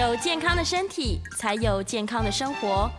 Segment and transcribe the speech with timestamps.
[0.00, 2.90] 有健康的身体，才有健康的生活。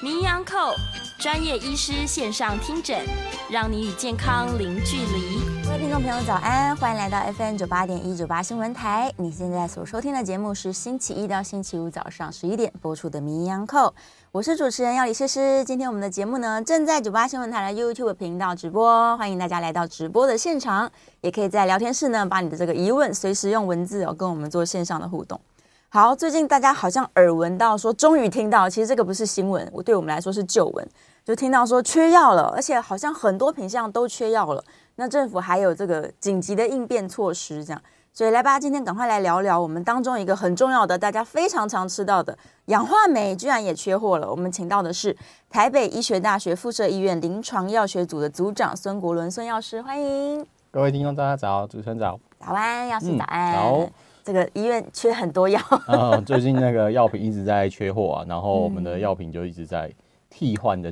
[0.00, 0.72] 名医昂扣
[1.18, 3.04] 专业医师线上听诊，
[3.50, 5.40] 让你与健康零距离。
[5.64, 9.12] 各位听众朋友，早安，欢迎来到 FM 九八点一九八新闻台。
[9.16, 13.92] 你现在所收听的节目是星期一到星期五早上十一点播出的名医昂扣，
[14.30, 15.64] 我是主持人药理诗诗。
[15.64, 20.88] 今天我们的节目呢，正在九八新闻台的 YouTube 频道直播，欢迎大家来到直播的现场，
[21.20, 25.40] 也可以在聊天室呢，把你的这个疑问随时用文字哦跟我们做线上的互动。
[25.94, 30.84] 好，最近大家好像耳闻到说，终于听到，其实这个不是新闻，我对我们来说是旧闻，
[31.24, 34.64] 就听到说缺药了，而且好像很多品项都缺药了。
[34.96, 37.80] 那政府还有这个紧急的应变措施，这样，
[38.12, 44.28] 所以来吧，今天赶快来聊聊我们当中一个很重要的，大家非常常吃到的氧化镁，居然也缺货了。
[44.28, 45.16] 我们请到的是
[45.48, 53.90] 台北医学大学附设医院临床药学组的组长孙国伦孙药师，欢迎各位听众，大家早，主持人早，早安，药师早安，嗯、早。
[54.24, 59.92] 这个医院缺很多药，嗯， 最近那个药品一直在缺货啊，然后我们的药品就一直在
[60.30, 60.90] 替换的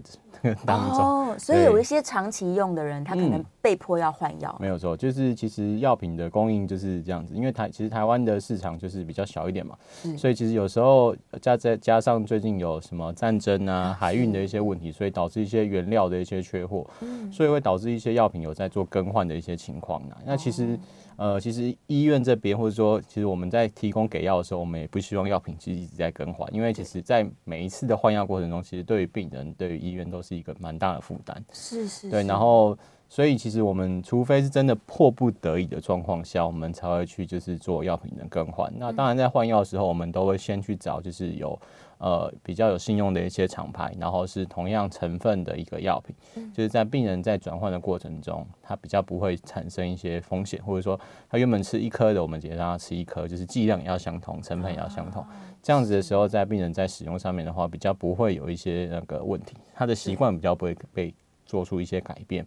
[0.67, 0.99] 当中。
[0.99, 4.55] 哦，所以有一些长期用的人，他可能被迫要换药。
[4.61, 9.75] 没有错，就是其实药品的供应就是这样子，因为台其实台湾的市场就是比较小一点嘛，
[10.19, 16.87] 所以其实有时候加再加上最近有什么战争啊、海运的一些问题，所以导致一些原料的一些缺货，
[17.33, 20.03] 所以会导致一些药品有在做更换的一些情况。
[20.27, 20.79] 那其实。
[21.17, 31.45] 呃，其实医院这边或者说，其实我们在提供给药的时候，我们也不希望药品其实一直在更换，因为其实在每一次的换药过程中，其实对于病人、对于医院都是一个蛮大的负担。
[31.53, 32.11] 是，是是。
[32.11, 32.77] 对，然后
[33.09, 38.73] 所以其实我们除非是真的迫不得已的状况下，我们才会去就是做药品的更换。
[38.79, 41.59] 那当然在换药的时候，我们都会先去找就是有。
[42.03, 50.99] 呃，比较有信用的一些厂牌，然后是同样成分的一个药品，就是在病人在转换的过程中，他比较不会产生一些风险，或者说
[51.31, 55.25] 他原本吃一颗的，我们直接让他吃一颗，就是剂量也要相同，成分也要相同，
[55.63, 61.15] 这样子的时候，在病人在使用上面的话，比较不会有一些那个问题，他的习惯比较不会被
[61.47, 62.45] 做出一些改变。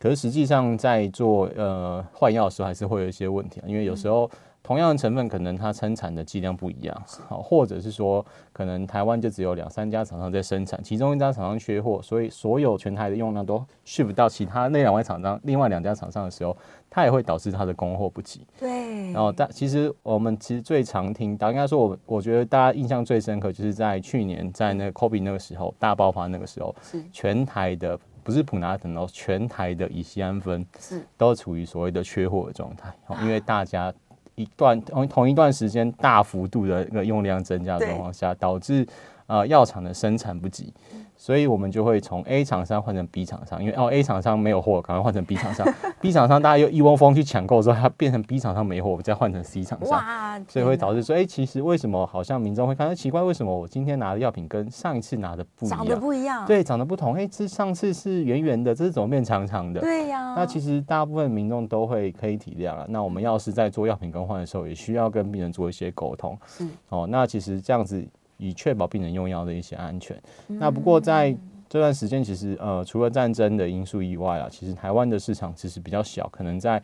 [0.00, 4.28] 可是实际上在做呃换药的时候，还是会有一些问题，因为有时候。
[4.62, 16.56] 同样的成分，可能它生产的剂量不一样，好，或者是说，可能台湾就只有两三家厂商在生产，其中一家厂商缺货，所以所有全台的用量都 ship 到其他那两位厂商，另外两家厂商的时候，
[16.88, 18.46] 它也会导致它的供货不及。
[18.56, 19.10] 对。
[19.10, 33.92] 然后，但其实我们其实最常听到，应该说我我觉得大家印象最深刻，就是在去年在那个 COVID 那个时候大爆发那个时候，是全台的不是普拿疼哦，全台的乙酰胺酚是都处于所谓的缺货的状态，因为大家。
[34.34, 38.86] 一段同同一段时间大幅度的一个用量增加的状况下，导致
[39.26, 40.72] 呃药厂的生产不及。
[41.14, 45.64] 所以我们就会从 A 厂商换成 B 厂商，因为哦 A 厂商没有货，赶快换成 B 厂商。
[46.00, 50.44] B 厂商大家又一窝蜂去抢购之后，它变成 B 厂商没货，我们再换成 C 厂商。
[50.48, 55.78] 所以会导致说，哎、欸，其实为什么好像民众会看到奇怪，为什么我今天拿的药品跟上一次拿的不一样？
[55.78, 56.44] 长得不一样。
[56.44, 57.14] 对，长得不同。
[57.14, 59.80] 哎、欸，这上次是圆圆的，这是怎么变长长的？
[59.80, 60.34] 对呀。
[60.34, 62.84] 那其实大部分民众都会可以体谅了。
[62.88, 66.36] 那我们要是在做药品更换的时候，也需要跟病人做一些沟通。
[66.46, 66.66] 是。
[66.88, 68.04] 哦，那其实这样子
[68.42, 70.16] 以确保病人用药的一些安全。
[70.48, 71.36] 嗯、那不过在
[71.68, 76.82] 这段时间其实呃，除了战争的因素以外啊，其实台湾的市场其实比较小，可能在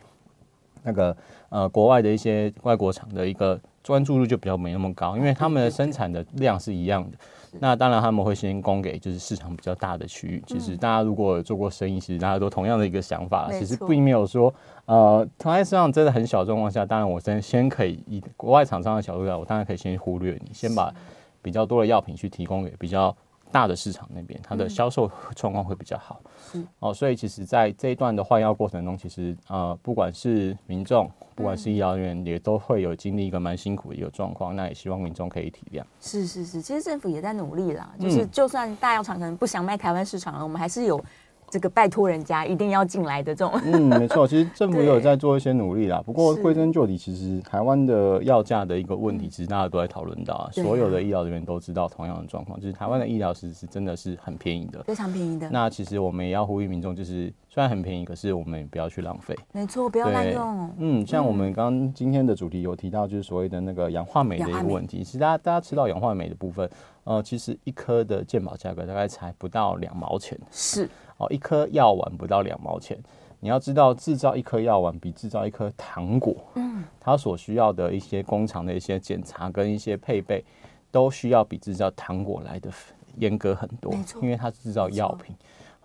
[0.83, 1.15] 那个
[1.49, 7.17] 呃国外的一些外国厂的一个专注度就比较没那么高，因为他们的生产的量是一样的。
[7.59, 10.43] 那当然他们会先供给就是市场比较大的区域。
[10.45, 14.53] 其实大家如果有做过生意，其实大家都同样的一个想法，其实并没有说
[14.85, 20.93] 呃，同在市场真的很小状况下，当然我先先可以以国外厂商的角度来，我当然可以先忽略你，先把
[21.41, 23.15] 比较多的药品去提供给比较。
[23.51, 26.21] 大的市场那边，它的销售状况会比较好。
[26.53, 34.55] 嗯、哦，所以其实，在这一段的换药过程中，其实呃，不管是民众，不管是医疗人员，也都会有经历一个蛮辛苦的一个状况。
[34.55, 35.83] 那也希望民众可以体谅。
[35.99, 37.91] 是是是，其实政府也在努力啦。
[37.99, 41.03] 就是就算大药厂可能不想卖台湾市场了，我们还是有。
[41.51, 46.01] 这个拜托人家一定要进来的这种，嗯，没错， 其实政府也有在做一些努力啦。
[46.05, 50.49] 不过归根究底，其实台湾的药价的一个问题，其实大家都在讨论到啊。
[50.51, 55.49] 所有的医疗人员都知道同样的状况，就是台湾的医疗其实是真的是很便宜的，非常便宜的。
[55.49, 59.35] 那其实我们也要呼吁民众，就是虽然很便宜，可是我们也不要去浪费。
[59.51, 60.71] 没错，不要滥用。
[60.77, 65.03] 嗯，像我们刚刚今天的主题有提到，就是所谓的那个氧化镁的一个问题。
[65.03, 66.69] 其实大家大家吃到氧化镁的部分，
[67.05, 70.39] 呃，其实一颗的健保价格大概才不到两毛钱。
[70.51, 70.87] 是。
[71.17, 72.97] 哦，一颗药丸不到两毛钱。
[73.39, 80.43] 你要知道，制造一颗药丸比制造一颗糖果，嗯，它所需要的一些工厂的一些检查跟一些配备，
[80.91, 82.69] 都需要比制造糖果来的
[83.15, 83.91] 严格很多。
[83.91, 85.35] 没错，因为它是制造药品。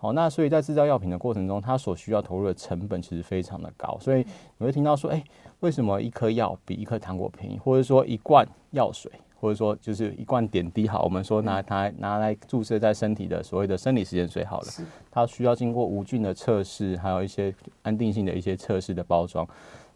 [0.05, 4.23] 好，那所以在制造药品的过程中，它所需要投入的成本其实非常的高，所以
[4.59, 5.23] 你会听到说，哎、欸，
[5.61, 9.11] 为什么一颗药比一颗糖果便宜，或者说一罐药水，
[9.41, 14.67] 或者说就是一罐点滴，好，我们说拿它拿来注射在身体的所谓的生理食盐水好了，
[15.09, 19.47] 它需要经过无菌的测试，还有一些安定性的一些测试的包装，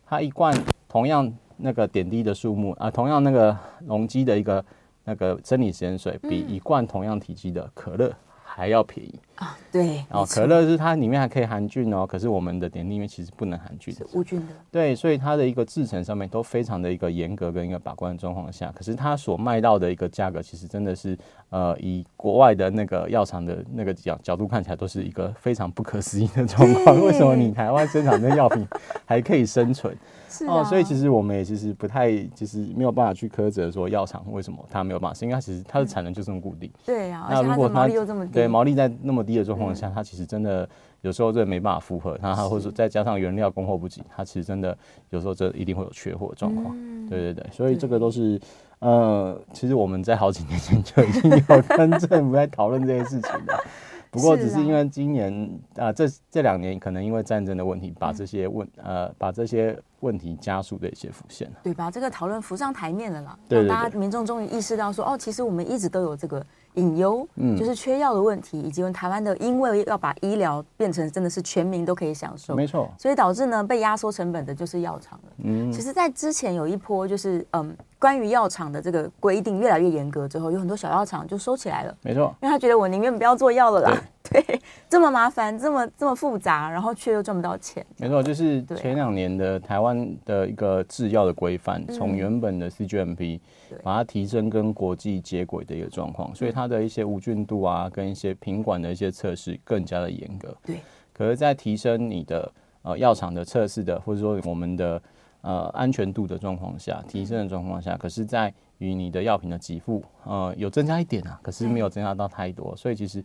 [0.08, 0.52] 它一罐
[0.88, 4.66] 同样那个点滴的数目啊，同样那个容积的一个
[5.04, 8.12] 那个生理食盐水，比一罐同样体积的可乐。
[8.52, 21.18] 还要便宜啊，对，哦，可乐是它里面还可以含菌哦，可是我们的点滴里面其实不能含菌的，无菌的，对，所以它的一个制成上面都非常的一个严格跟一个把关的状况下，可是它所卖到的一个价格，其实真的是
[21.52, 27.00] 呃，以国外的那个药厂的那个角角度看起来，都是一个非常不可思议的状况。
[27.00, 28.68] 为什么你台湾生产的药品
[29.06, 29.98] 还可以生存？
[30.32, 36.70] 是哦，所以其实我们也其实不太，其实没有办法去苛责说药厂为什么它没有办法，是因为它其实它的产能就这么固定。
[36.86, 40.68] 对啊，那如果它毛利又这么低，对毛利在那么低的状况下，它其实真的
[41.02, 44.76] 有时候这没办法负荷，那它或者说再加上原料供货不及，它其实真的
[45.12, 46.76] 有时候这一定会有缺货的状况。
[47.08, 48.42] 对对对，所以这个都是
[48.80, 53.64] 呃，其实我们在好几年前就已经有跟政府在讨论这些事情的。
[54.12, 66.44] 不过只是因为今年啊，这这两年可能因为战争的问题，把这些问呃把这些问题加速的一些浮现，对，把这个讨论浮上台面了啦，让大家民众终于意识到说，哦，其实我们一直都有这个。
[66.80, 75.32] 隐忧，嗯，就是缺药的问题，以及台湾的，因为要把医疗变成真的是全民都可以享受，没错，所以导致呢被压缩成本的就是药厂了。
[75.44, 83.94] 嗯，其实，在之前有一波就是嗯，关于药厂的这个规定越来越严格之后，有很多小药厂就收起来了，没错，因为他觉得我宁愿不要做药了啦，
[84.32, 87.86] 对，这么麻烦，这么这么复杂，然后却又赚不到钱。
[87.98, 93.40] 没错，就是前两年的台湾的一个制药的规范，从原本的 CGMP。
[93.84, 100.58] 把它提升跟国际接轨的一个状况，所以它的一些无菌度啊，跟一些品管的一些测试更加的严格。
[100.66, 100.78] 对，
[101.14, 102.52] 可是，在提升你的
[102.82, 105.00] 呃药厂的测试的，或者说我们的
[105.42, 113.24] 呃安全度的状况下，提升的状况下，可是，在于你的药品的给付呃有增加一点啊，可是没有增加到太多，所以其实。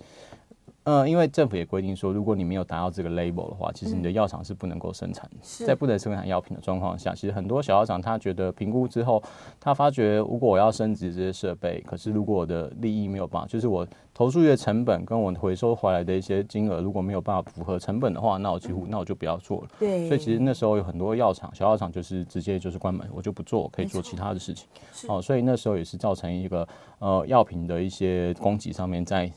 [0.85, 5.67] 呃，因为政府也规定说，如果你没有达到这个 label 的话，其实你的药厂是不能够生产的。
[5.67, 9.23] 在不能生产药品的状况下，其实很多小药厂他觉得评估之后，
[9.59, 19.69] 他发觉如果我要升级这些设备，可是如果我的利益没有办法，就是我投入的成本跟我回收回来的一些金额如果没有办法符合成本的话，那我几乎那我就不要做了。
[19.79, 20.07] 对。
[20.07, 24.69] 所以其实那时候有很多药厂、小药厂就是直接就是关门，我就不做，我可以做其他的事情。
[25.09, 29.33] 哦，所以那时候也是造成一个呃药品的一些供给上面在。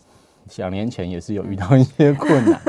[0.55, 2.61] 两年前也是有遇到一些困难，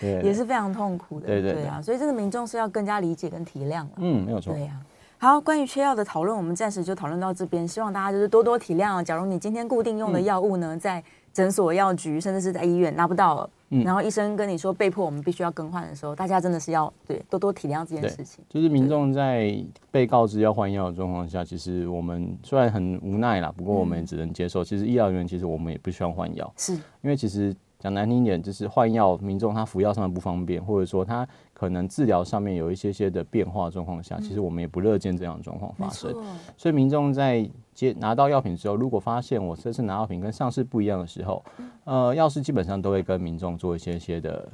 [0.00, 4.84] 对，也是非常痛苦的，对对对，对啊，所以这个民众是要更加理解跟体谅了，嗯，没有错，对呀、啊。
[5.18, 9.02] 好，关于缺药的讨论，我们暂时就讨论到这边，希望大家就是多多体谅。
[9.02, 11.02] 假如你今天固定用的药物呢，在
[11.36, 13.50] 诊所、药局，甚至是在医院拿不到了。
[13.68, 18.42] 嗯、然后医生跟你说被迫我们必须要更换的时候，大家真的是要对多多体谅这件事情。
[18.48, 19.54] 就是民众在
[19.90, 24.62] 被告知要换药的状况下，其实我们虽然很无奈啦，不过我们也只能接受。
[24.62, 27.54] 嗯、其实医疗人员其实我们也不需要换药，是因为其实。
[27.78, 36.10] 讲难听点，就是换药，民众他服药上的不方便，或者说他可能治疗上面有一些些的变化状况下，其实我们也不乐见这样的状况发生。
[36.56, 41.44] 所以民众在接拿到药品之后，如果发现我这次拿药品跟上次不一样的时候，
[41.84, 44.48] 呃，药师基本上都会跟民众做一些些的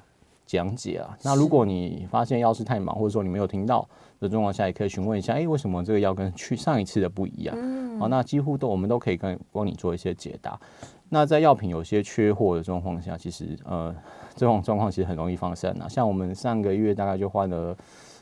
[0.44, 1.16] 讲解啊。
[1.22, 3.88] 那如果你发现药师太忙，或者说你没有听到
[4.18, 7.56] 的状况下，也可以询问一下，哎，为什么这个药跟去上一次的不一样？
[8.00, 10.58] 好，那几乎都我们都可以跟帮你做一些解答。
[11.14, 13.94] 那在药品有些缺货的状况下，其实呃，
[14.34, 15.86] 这种状况其实很容易放散啊。
[15.86, 17.76] 像我们上个月大概就换了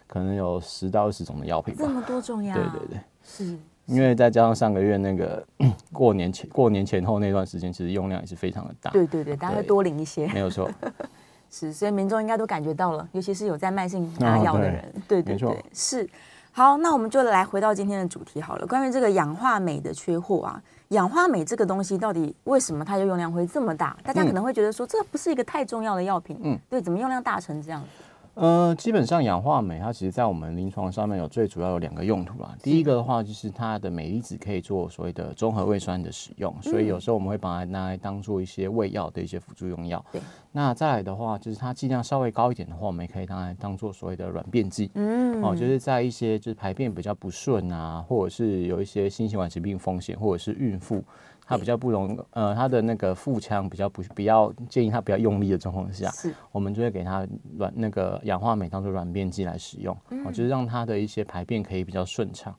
[0.09, 2.53] 可能有十到二十种的药品吧，这么多种呀？
[2.53, 3.57] 对对对，是，
[3.87, 5.47] 因为再加上上个月那个
[5.95, 8.91] 过年前过年前后那段时间，其实用量也是非常的大。
[8.91, 10.69] 对对对，大家会多领一些，没有错。
[11.49, 16.11] 是，所以民众应该都感觉到了，尤其是有在慢性拿药的人，哦、对，对对对，是。
[16.51, 20.61] 好，那我们就来回到今天的主题好了，关于这个氧化镁的缺货啊。
[20.91, 23.97] 氧化镁这个东西到底为什么它的用量会这么大？
[24.03, 27.81] 大家可能会觉得说，这不是一个太重要的药品，嗯，对，怎么用量大成这样？
[28.35, 32.57] 呃，基本上氧化镁它其实在我们临床上面有最主要有两个用途啦。
[32.63, 40.05] 第一个的话就是它的镁离子可以做所谓的中和胃酸的使用，所以有时候我们会把它拿来当做一些胃药的一些辅助用药。
[40.13, 40.21] 对。
[40.53, 44.91] 那再来的话就是它剂量稍微高一点的话，我们也可以拿来当做所谓的软便剂。
[44.95, 45.43] 嗯。
[45.43, 51.05] 哦，就是在一些就是排便比较不顺啊，或者是有一些心血管疾病风险，或者是孕妇。
[51.51, 57.27] 它比较不容，呃，它的那个腹腔比较不比较建议它比较用力的状况下，是，我们就会给它
[57.59, 62.55] 软那个氧化镁当做软便剂来使用，嗯，哦，就是让它的一些排便可以比较顺畅。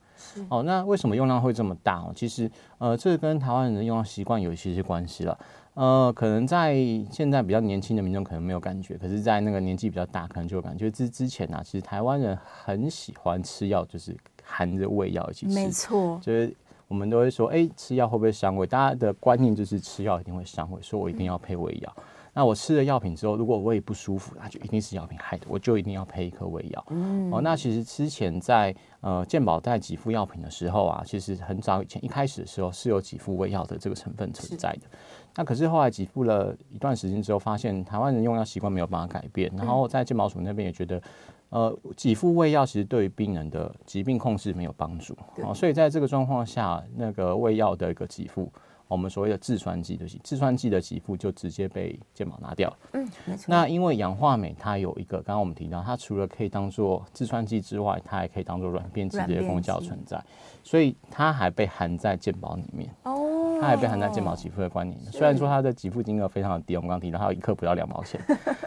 [0.50, 2.00] 哦，那为什么用量会这么大？
[2.00, 5.40] 哦，其实，呃，这个跟台湾人的用药习惯有一些些关系了。
[5.74, 6.76] 呃，可能在
[7.10, 10.92] 现在比较年轻的民众可能没有感觉，可是，在那个年纪比较大，可能就有感觉。
[10.92, 15.54] 之之前呢、啊，其实台湾人很喜欢吃药，就是含着胃药一起吃。
[15.56, 16.54] 没错，就是
[16.92, 18.68] 我们都会说，哎、欸，吃药会不会伤胃？
[18.68, 21.94] 大家的观念就是吃药一定会伤胃，所以我一定要配胃药。
[21.98, 26.86] 嗯那我吃了药品之后，如果胃不舒服，那就一定是药品害的，我就一定要配一颗胃药。
[26.90, 34.88] 嗯，哦，那其实之前在呃健保在给付药品的时候啊，其实很早以前一开始的时候是有给付胃药的这个成分存在的。
[35.36, 41.02] 那可是后来给付了一段时间之后，发现台湾人用药习惯没有办法改变，然后在健保署那边也觉得，
[41.52, 45.16] 呃，给付胃药其实对于病人的疾病控制没有帮助。
[45.44, 48.52] 哦，所以在这个状况下，那个胃药的一个给付。
[48.88, 52.78] 我们所谓的制酸剂的制酸剂的给付就直接被健保拿掉了。
[52.92, 53.46] 嗯，没错。
[53.48, 60.22] 那因为氧化镁它有一个，刚刚我们提到，它除了可以当做制酸剂之外，它还可以当做软便剂的功效存在，
[60.62, 62.94] 所以它还被含在健保里面。
[63.04, 65.00] 哦，它还被含在健保给付的观念。
[65.10, 68.20] 虽然说它的给付金额非常的低，我们刚刚提到它有一克不到两毛钱，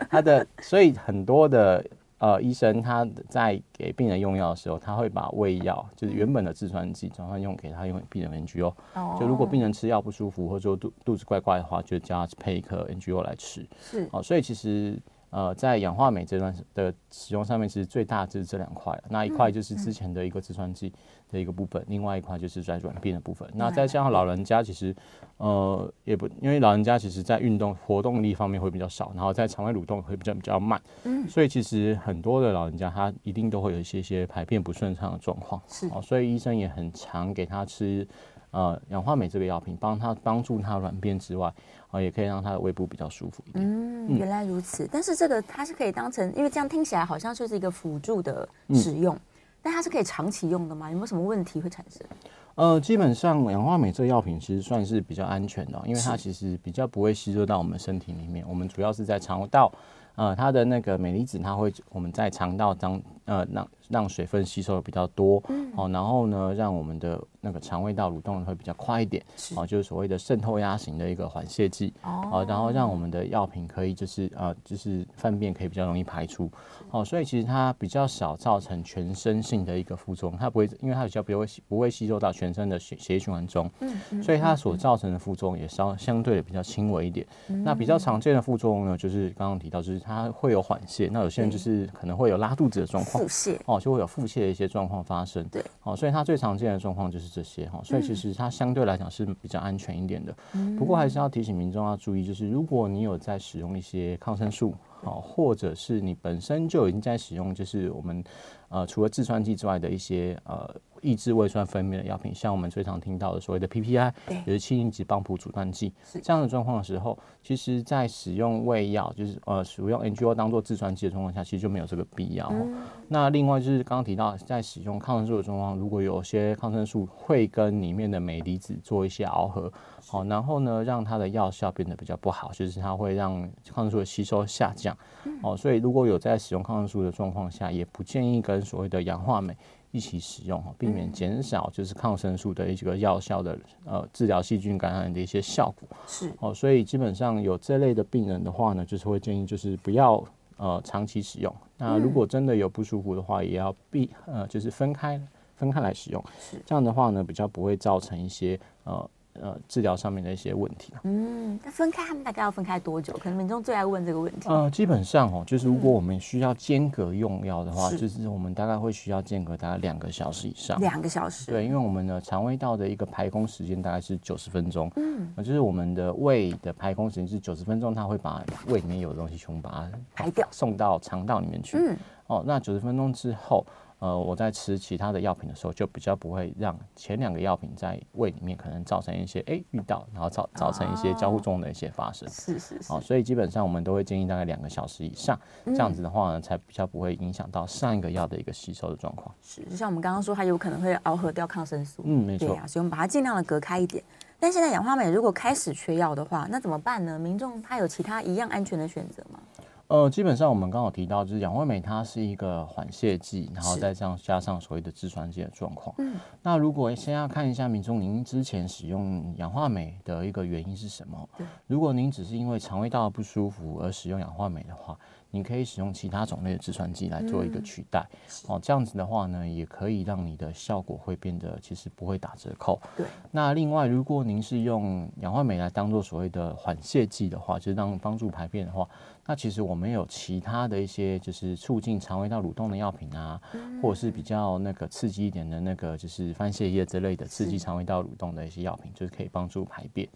[0.09, 1.85] 它的所以很多的。
[2.25, 8.73] 呃，医生他在给病人用药的时候，他会把胃药，就是原本的制酸剂，转换用给他用病人 NGO。
[8.95, 9.15] 哦。
[9.21, 13.69] 就如果病人吃药不舒服，或者说肚肚子怪怪的话，就叫他配一颗 NGO 来吃。
[13.79, 14.09] 是。
[14.11, 18.99] 哦，所以其实呃，在氧化镁这段的使用上面，其实最大就是这两块。
[19.11, 20.91] 那一块就是之前的一个制酸剂
[21.31, 23.47] 的一个部分，另外一块就是在软便的部分。
[23.53, 24.97] 那再加上老人家，其实。
[25.37, 38.07] 呃，也不，因为老人家其实在运动活动力方面会比较少，然后在肠胃蠕动会比较比较慢，嗯，所以其实很多的老人家他一定都会有一些些排便不顺畅的状况，是，哦，所以医生也很常给他吃
[38.53, 41.53] 呃氧化镁这个药品，帮他帮助他软便之外，
[41.91, 43.65] 啊，也可以让他的胃部比较舒服一点。
[43.67, 49.21] 嗯，原来如此，但是这个它是可以当成，因为这样听起来好像就是一个辅助的使用，嗯，
[49.61, 50.89] 但它是可以长期用的吗？
[50.91, 52.07] 有没有什么问题会产生？
[52.57, 58.45] 呃，基本上氧化镁这个药品其实算是比较安全的，因为它其实比较不会吸收到我们身体里面。
[58.49, 59.73] 我们主要是在肠道，
[60.15, 65.43] 呃，它的那个镁离子，它会我们在肠道当呃让让水分吸收的比较多，
[65.77, 69.23] 哦，然后呢，让我们的那个肠胃道蠕动会比较快一点，
[69.55, 76.51] 哦，就是所谓的渗透压型的一个缓泻剂，哦，然后让我们的药品可以就是呃就是粪便可以比较容易排出。
[76.91, 87.27] 哦，所以其实它比较少造成全身性的一个副作用，它不会，因为它比较不会不会吸收到全身的血血液循环中，嗯，所以它所造成的副作用也稍相对的比较轻微一点。
[87.65, 93.59] 那比较常见的副作用呢，就是刚刚提到，就是它会有缓泻，那有些人就是可能会有拉肚子的状况，腹泻。
[93.67, 95.45] 哦，就会有腹泻的一些状况发生。
[95.49, 100.33] 对，哦，所以它最常见的状况就是这些哈，所以其实它相对来讲是比较安全一点的。
[100.79, 104.73] 不过还是要提醒民众要注意，就是如果你有在使用一些抗生素。
[105.03, 108.25] 好，或者是你本身就已经在使用，就是我们
[108.71, 110.75] 呃除了制酸剂之外的一些呃。
[111.05, 114.11] 抑制胃酸分泌的药品，像我们最常听到的所谓的 PPI，
[114.47, 115.93] 也是氢离子帮浦阻断剂，
[116.23, 122.49] 这样的状况的时候，其实在使用胃药，就是呃使用 NGO 当做制酸剂的状况下，其实就没有这个必要。
[122.51, 122.75] 嗯、
[123.09, 129.71] 那另外就是刚刚提到，在使用抗生素的状况，如果有些抗生素会跟里面的镁离子做一些螯合，
[130.07, 133.43] 好，然后呢让它的药效变得比较不好，就是它会让
[133.75, 134.97] 抗生素的吸收下降。
[135.43, 139.55] 哦，所以如果有在使用抗生素的状况下，也不建议跟所谓的氧化镁。
[139.95, 145.89] 一起使用哈，避免减少就是抗生素的一个药效的呃治疗细菌感染的一些效果。
[146.05, 150.21] 是哦，所以基本上有这类的病人的话呢，就是会建议就是不要
[150.57, 151.55] 呃长期使用。
[151.79, 155.21] 那如果真的有不舒服的话，也要避呃就是分开
[155.55, 156.25] 分开来使用。
[156.41, 159.09] 是这样的话呢，比较不会造成一些呃。
[159.41, 160.93] 呃，治疗上面的一些问题。
[161.03, 163.13] 嗯，那分开他们大概要分开多久？
[163.15, 164.49] 可能民众最爱问这个问题。
[164.49, 170.79] 呃，基本上哦，就是如果我们需要间隔用药的话，嗯，就是我们大概会需要间隔大概两个小时以上。
[170.79, 171.51] 两个小时。
[171.51, 174.89] 对，因为我们的肠胃道的一个排空时间大概是九十分钟。
[174.97, 181.77] 嗯，就是我们的胃的排空时间是九十分钟，它会把胃里面有的东西全部把它排掉，送到肠道里面去。
[181.77, 181.97] 嗯，
[182.29, 183.67] 哦，那九十分钟之后。
[184.01, 192.29] 呃，我在吃其他的药品的时候，就比较不会让前两个药品在胃里面可能造成一些哎遇到，然后造造成一些交互作用的一些发生。
[192.29, 192.93] 是是是。
[192.93, 199.35] 哦，所以基本上我们都会建议大概两个小时以上，这样子的话呢，才比较不会影响到上一个药的一个吸收的状况。
[199.41, 202.03] 是，就像我们刚刚说，它有可能会螯合掉抗生素。
[202.05, 202.49] 嗯，没错。
[202.49, 204.05] 对啊，所以我们把它尽量的隔开一点。
[204.39, 207.19] 但现在氧化镁如果开始缺药的话，那怎么办呢？
[207.19, 209.39] 民众他有其他一样安全的选择吗？
[209.89, 215.95] 呃，基本上我们刚好提到，就是氧化镁它是一个缓泻剂，然后再这样加上所谓的制酸剂的状况。
[215.99, 221.29] 嗯，那如果先要看一下民众您之前使用氧化镁的一个原因是什么？
[221.67, 224.99] 如果您只是因为肠胃道不舒服而使用氧化镁的话。
[225.31, 228.09] 你可以使用其他种类的制酸剂来做一个取代。
[228.47, 232.81] 嗯、哦，这样子的话呢，也可以让你的效果会变得其实不会打折扣。
[232.97, 233.05] 对。
[233.33, 238.89] 那另外，如果您是用氧化镁来当做所谓的缓泻剂的话，就是让帮助排便的话，
[239.27, 250.09] 那其实我们有其他的一些就是促进肠胃道蠕动的药品啊，嗯、或者是比较那个刺激一点的那个就是番泻叶之类的刺激肠胃道蠕动的一些药品，就是可以帮助排便。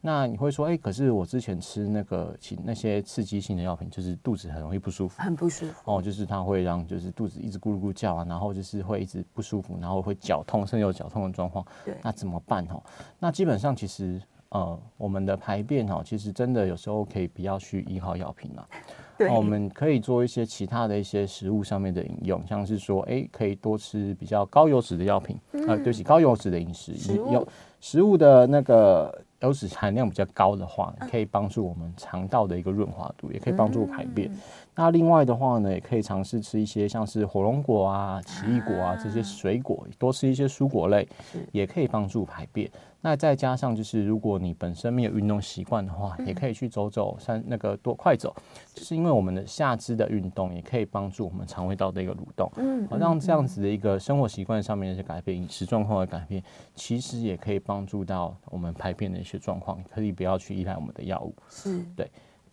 [0.00, 11.64] 那你会说，哎、欸，可是我之前吃那个其那些刺激性的药品，就是肚子很容易不舒服，很不舒服哦，就是它会让就是肚子一直咕噜咕叫啊，然后就是会一直不舒服，然后会绞痛，甚至有绞痛的状况。
[11.84, 12.64] 对，那怎么办？
[12.70, 12.82] 哦，
[13.18, 14.20] 那基本上其实
[14.54, 18.68] 呃，我们的排便哈，其实真的有时候可以不要去依靠药品了。
[19.18, 26.92] 对、哦，我们可以做一些其他的一些食物上面的饮用，像是说，哎、欸，可以多吃比较高油脂的药品，嗯、呃，对不起，高油脂的饮食，
[27.30, 27.46] 有
[27.80, 29.22] 食物的那个。
[29.40, 34.32] 油脂含量比较高的话，可以帮助我们肠道的一个润滑度，也可以帮助排便。
[34.32, 34.38] 嗯、
[34.74, 41.06] 那另外的话呢，也可以尝试吃一些像是火龙果啊、奇异果啊这些水果，多吃一些蔬果类，
[41.52, 42.70] 也可以帮助排便。
[43.06, 48.34] 那再加上就是，如果你本身没有运动习惯的话，也可以去走走山那个多快走，
[48.72, 56.42] 就是因为我们的下肢的运动也可以帮助我们肠胃道的一个蠕动，嗯，好让这样子的一个生活习惯上面的一些改变、饮食状况的改变，
[56.74, 62.10] 其实也可以帮助到我们排便的一些状况，可以不要去依赖我们的药物，是对。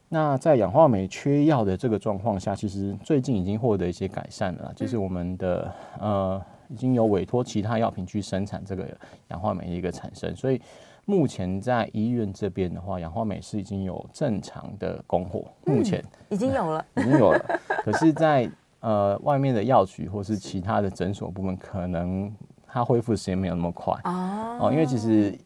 [0.09, 6.41] 那在氧化镁缺药的这个状况下，其实最近已经获得一些改善了，就是我们的呃。
[6.71, 8.87] 已经有委托其他药品去生产这个
[9.29, 10.61] 氧化镁的一个产生，所以
[11.05, 17.59] 目前在医院这边的话，氧化镁是已经有正常的供货，目前、嗯、已经有了， 已经有了。
[17.83, 18.51] 可是在，在
[18.81, 22.31] 呃外面的药局或是其他的诊所部门，可能
[22.67, 24.71] 它恢复时间没有那么快哦，哦。
[24.71, 25.37] 因为其实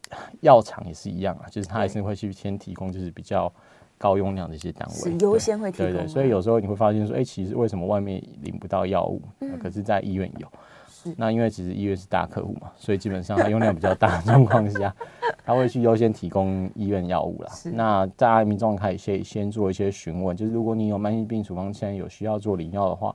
[0.42, 3.52] 药厂也是一样啊，就是它还是会去先提供就是比较
[3.98, 5.90] 高用量的一些单位，优先会提供。
[5.90, 10.46] 对对，所以有时候你会发现说，哎、欸，其实为什么外面领不到药物，嗯、可是在医院有。
[11.16, 14.94] 那因为其实医院是大客户嘛，所以基本上它用量比较大的状况下，
[15.44, 17.50] 他会去优先提供医院药物啦。
[17.72, 23.14] 那大家民众可以先先做一些询问，就是如果你有慢性病处方现在有需要做领药的话，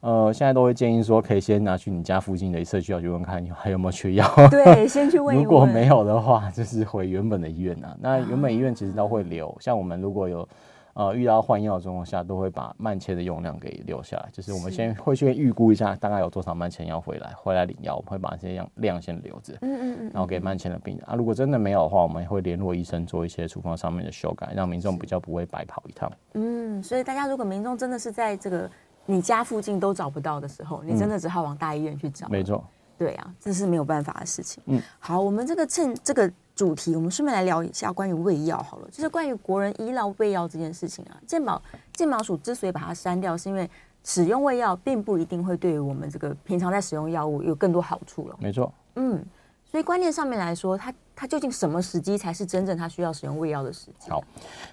[0.00, 4.28] 呃，现在都会建议说可以先拿去你家附近的社区药局问看你还有没有缺药。
[4.50, 5.44] 对，先去问一问。
[5.44, 7.96] 如果没有的话，就是回原本的医院啊。
[8.00, 10.48] 那原本医院其实都会留，像我们如果有。
[10.96, 14.30] 呃，遇到换药的状况下，都会把慢切的用量给留下来。
[14.32, 19.52] 就是我们先会先预估一下，大概有多少慢切要回来，回来领药，我们会把这些量量先留着。
[19.60, 20.10] 嗯嗯嗯。
[20.14, 26.10] 然后给慢切的病人啊，如果真的没有的话，我们会联络医生做一些处方上面的修改，让民众比较不会白跑一趟。
[26.32, 28.70] 嗯，所以大家如果民众真的是在这个
[29.04, 32.26] 你家附近都找不到的时候，你真的只好往大医院去找。
[32.30, 32.64] 没错。
[32.96, 34.62] 对啊，这是没有办法的事情。
[34.64, 34.82] 嗯。
[34.98, 36.32] 好，我们这个趁这个。
[36.56, 41.20] 主题，我们顺便来聊一下关于胃药好了，就是关于国人依赖胃药这件事情啊。
[41.26, 41.60] 健保
[41.92, 43.70] 健保署之所以把它删掉，是因为
[44.02, 48.36] 使用胃药并不一定会对于我们这个平常在使用药物有更多好处了。
[48.40, 49.22] 没错，嗯，
[49.70, 54.10] 所以观念上面来说，它它究竟什么时机才是真正它需要使用胃药的时机？
[54.10, 54.24] 好，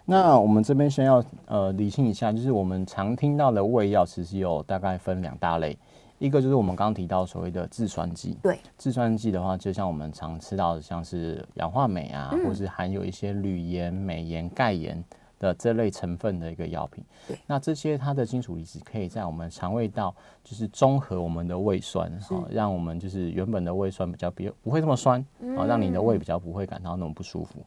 [0.05, 5.77] 那我们这边先要呃理清一下，就是我们常听到的胃药其实有大概分两大类。
[6.19, 15.03] 一个就是我们刚刚提到所谓的制酸剂，对，制酸剂的话，就像我们常吃到的，像是氧化镁啊，嗯、或是含有一些铝盐、镁盐、钙盐
[15.37, 17.03] 的这类成分的一个药品。
[17.27, 27.59] 对，那这些它的金属离子可以在我们肠胃道就是中和我们的胃酸，哈，让我们就是原本的胃酸比较比不会这么酸，啊、嗯，让你的胃比较不会感到那么不舒服。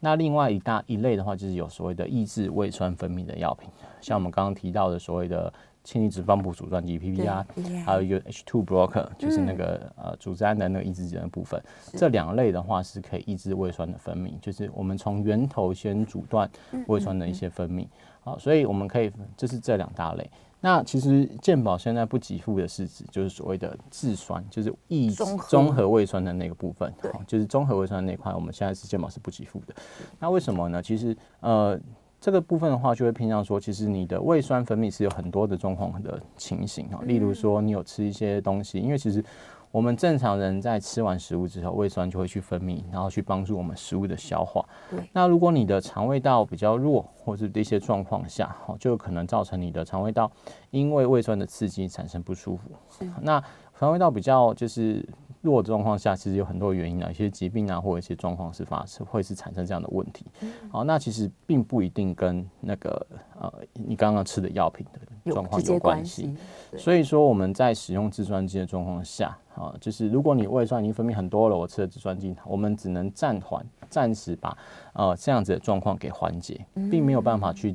[0.00, 3.68] 那另外一大一类的话，就是有所谓的抑制胃酸分泌的药品，
[4.00, 5.52] 像我们刚刚提到的所谓的。
[5.88, 7.42] 氢离子帮浦阻断剂 PPR，
[7.82, 11.58] 还有一个 H2 blocker，就是那个、嗯、呃组织胺的那个抑制剂的部分。
[11.94, 16.46] 这两类的话是可以抑制胃酸的分泌，就是我们从源头先阻断
[16.88, 17.86] 胃酸的一些分泌。
[18.20, 20.30] 好、嗯嗯嗯，所以我们可以这是这两大类。
[20.60, 26.92] 那其实健保现在不给付的是指就是所谓的质酸，就是抑制中和胃酸的那个部分。
[27.14, 29.74] 好，就是综合胃酸的那块，我们现在是健保是不给付的。
[30.18, 30.82] 那为什么呢？
[30.82, 31.80] 其实呃。
[32.20, 36.98] 这个部分的话，就会偏向说，其实你的胃酸分泌是有很多的状况的情形啊。
[37.04, 39.24] 例如说，你有吃一些东西，因为其实
[39.70, 44.64] 我们正常人在吃完食物之后，胃酸就会去分泌，然后去帮助我们食物的消化。
[44.90, 44.98] 对。
[45.12, 50.30] 那如果你的肠胃道比较弱，或是一些状况下，哈，就有可能造成你的肠胃道
[50.70, 52.70] 因为胃酸的刺激产生不舒服。
[52.88, 53.08] 是。
[53.22, 53.40] 那
[53.78, 55.06] 肠胃道比较就是。
[55.48, 60.26] 弱的状况下，其实有很多原因啊，一些疾病啊，或者一些状况是发生，会是产生这样的问题。
[60.70, 63.06] 好，那其实并不一定跟那个
[63.40, 66.36] 呃，你刚刚吃的药品的状况有关系。
[66.76, 74.56] 所以说我们在使用制酸剂的状况下，啊，就是如果你胃酸已经分泌很多了，我吃了制酸剂，我们只能暂缓、暂时把
[74.92, 77.74] 呃这样子的状况给缓解，并没有办法去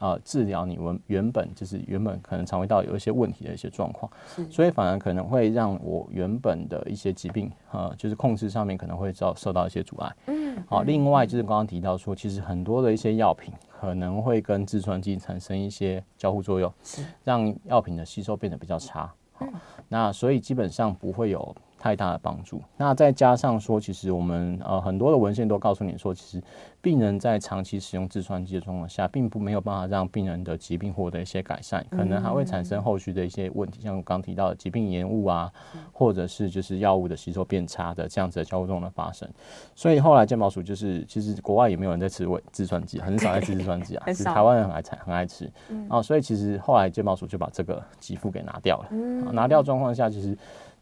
[0.00, 4.10] 呃治疗你们原本就是原本可能肠胃道有一些问题的一些状况，
[4.50, 10.12] 所以反而可能会让我原本的一些疾病呃就是控制上面可能会遭受到一些阻碍。
[10.26, 16.72] 嗯，好，另外就是刚刚提到说，其实很多的一些药品可能会跟制酸剂产生一些交互作用，
[17.22, 19.12] 让药品的吸收变得比较差。
[19.32, 19.46] 好，
[19.88, 21.54] 那所以基本上不会有。
[21.80, 22.60] 太大的帮助。
[22.76, 26.44] 那再加上说，其实我们呃很多的文献都告诉你说，其实
[26.82, 35.50] 病人在长期使用制酸剂的状况下，并不没有办法让病人的疾病获得一些改善，可能还会产生后续的一些问题，像我刚提到的疾病延误啊，
[35.90, 39.26] 或者是就是药物的吸收变差的这样子的交互作用的发生。
[39.74, 45.50] 所以后来健保署就是，其实国外也没有人在吃胃制酸剂，很少在吃制酸剂啊， 是台湾人很爱吃，很爱吃。
[45.88, 48.90] 啊，所以其实后来健保署就把这个给付给拿掉了。
[49.32, 50.36] 拿掉状况下，其实。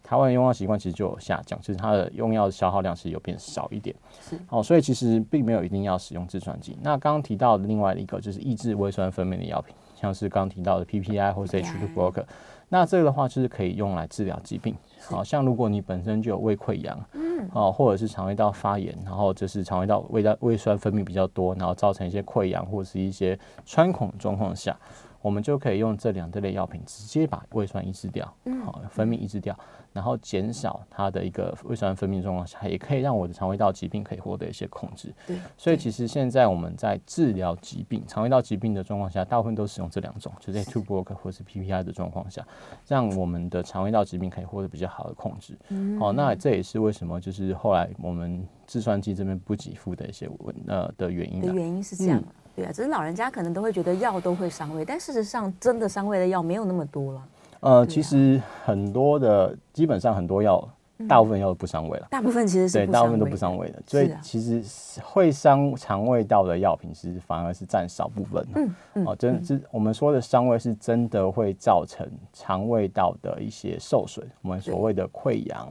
[0.08, 3.94] 台湾用药习惯其实就有下降，就是它的用药的消耗量是有变少一点。
[4.22, 6.78] 是哦，所以其实并没有一定要使用制酸剂。
[6.80, 12.24] 那刚刚提到的另外一个就是抑制胃酸分泌的药品，像是刚刚提到的 PPI 或者 H2 blocker。
[12.70, 14.74] 那这个的话就是可以用来治疗疾病，
[15.10, 24.74] 好像如果你本身就有胃溃疡，嗯，哦，或者是肠胃道发炎，然后就是肠胃道胃道胃酸分泌比较多，然后造成一些溃疡或者是一些穿孔状况下。
[25.20, 28.24] 我们就可以用这两类药品直接把胃酸抑制掉，
[28.64, 29.58] 好，分泌抑制掉，
[29.92, 35.12] 然后减少它的一个胃酸分泌状况下，也可以让我的肠胃道疾病可以获得一些控制。
[35.26, 42.46] 对，所以其实现在我们在治疗疾病、肠胃道疾病的状况下，大部分都使用这两种，就是 H2 blocker 或是 PPI 的状况下，
[42.86, 45.58] 让我们的肠胃道疾病可以获得比较好的控制。
[45.98, 51.40] 好，那这也是为什么就是后来我们制酸剂这边不给付的一些问呃的原因。
[51.40, 52.22] 的原因是这样。
[52.54, 57.28] 对啊，只是老人家可能都会觉得药都会伤胃，但事实上真的伤胃的药没有那么多了。
[57.60, 60.68] 呃，其实很多的，基本上很多药，
[61.08, 62.06] 大部分药都不伤胃了。
[62.10, 63.82] 大部分其实是对，大部分都不伤胃的。
[63.86, 64.62] 所以其实
[65.02, 68.46] 会伤肠胃道的药品，其实反而是占少部分。
[68.94, 75.68] 嗯哦，真是我们说的伤胃，是真的会造成肠胃道的一些受损，我们所谓的溃疡。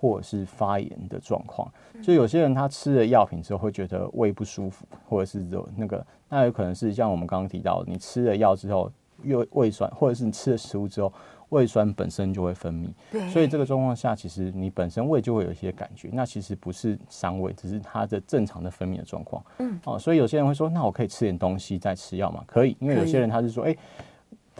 [0.00, 1.68] 或者是发炎的状况，
[2.00, 8.88] 就有些人他吃了药品之后会觉得胃不舒服，或者是有那个，那有可能是像我们刚刚提到，你吃了药之后，
[9.24, 11.12] 胃胃酸，或者是你吃了食物之后，
[11.50, 22.44] 胃酸本身就会分泌，对，所以这个状况下，其实你本身胃就会有一些感觉，那其实不是伤胃，只是它的正常的分泌的状况，嗯，哦，所以有些人会说，那我可以吃点东西再吃药吗？
[22.46, 23.76] 可以，因为有些人他是说，哎。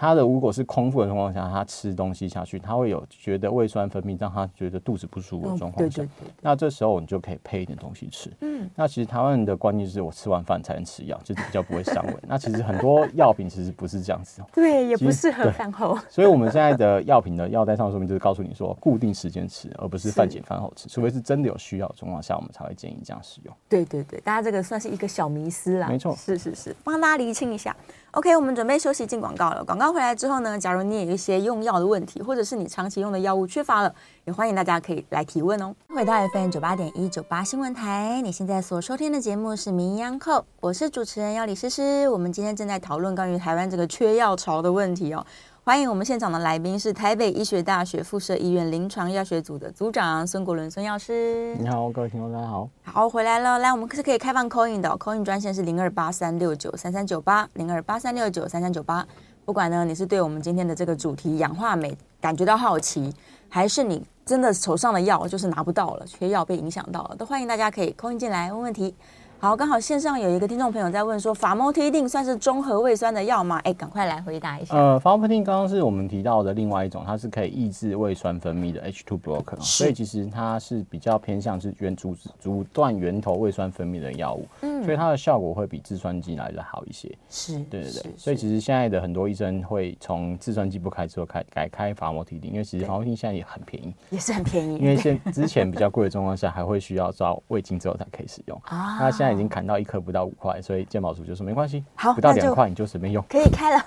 [0.01, 6.07] 他的如果是空腹的情况下，他吃东西下去，他会有觉得胃酸分泌，让他觉得肚子不舒服的状况下，
[6.41, 8.31] 那这时候你就可以配一点东西吃。
[8.43, 12.15] 嗯，那其实台湾人的观念是我吃完饭才能吃药，就是比较不会伤胃。
[12.29, 15.99] 那其实很多药品其实不是这样子，对，也不适合饭后。
[16.09, 23.53] 所以我们现在的药品的药单上说明就是告诉你说，固定时间吃，而不是饭前饭后吃，除非是真的有需要的状况下，我们才会建议这样使用。
[23.69, 25.89] 对对对，大家这个算是一个小迷思啦。
[25.89, 27.77] 没错，是是是，帮大家厘清一下。
[28.13, 29.63] OK，我们准备休息进广告了。
[29.63, 33.95] 广告回来之后呢，假如你也有一些用药的问题，或者是你长期用的药物缺乏了，
[34.25, 35.75] 也欢迎大家可以来提问哦。
[35.95, 42.09] 回到 FM 九八点一九八新闻台，你现在所收听的节目是《名医央叩》，我是主持人药理诗诗。
[42.09, 45.25] 我们今天正在讨论关于台湾这个缺药潮的问题哦。
[45.69, 51.55] 欢迎我们现场的来宾是台北医学大学附设医院临床药学组的组长孙国伦孙药师。
[51.57, 52.67] 你好，各位听众大家好。
[52.85, 59.07] 好，回来了，来，我们是可以开放 call in 的，call in 专线是零二八三六九三三九八零二八三六九三三九八。
[59.45, 63.13] 不管呢，你是对我们今天的这个主题氧化镁感觉到好奇，
[63.51, 68.95] 还是你真的手上的药就是拿不到了，缺药被影响到了，都欢迎大家可以 call in 进来问问题。
[69.41, 73.61] 好，刚好线上有一个听众朋友在问说，法莫替定算是中和胃酸的药吗？
[73.63, 74.77] 哎，赶快来回答一下。
[74.77, 87.09] 呃，法莫替定刚刚是我们提到的另外一种，它是可以抑制胃酸分泌的 H2 blocker，所以其实它是比较偏向是源阻阻断源头胃酸分泌的药物，嗯，所以它的效果会比制酸剂来的好一些。
[87.31, 88.13] 是，对对对。
[88.17, 94.79] 所以其实现在的很多医生会从制酸剂不开之后开改开法莫替定，因为其实法莫替定现在也很便宜，也是很便宜。
[94.79, 98.99] 因为现 之前比较贵的状况下，还会需要照胃镜之后才可以使用啊。
[98.99, 103.85] 那现在已经砍到一颗不到五块，所以健保署就说没关系，好，不到两块你就随便用，可以开了。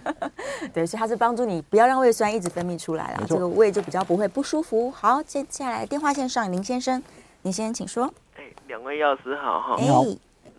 [0.74, 4.90] 对，所以它是帮助你不要让胃酸一直分泌出来了，这个胃就比较不会不舒服。
[4.90, 7.02] 好，接下来电话线上林先生，
[7.42, 8.12] 林先生请说。
[8.36, 9.76] 哎，两位药师好哈。
[9.78, 10.04] 你好。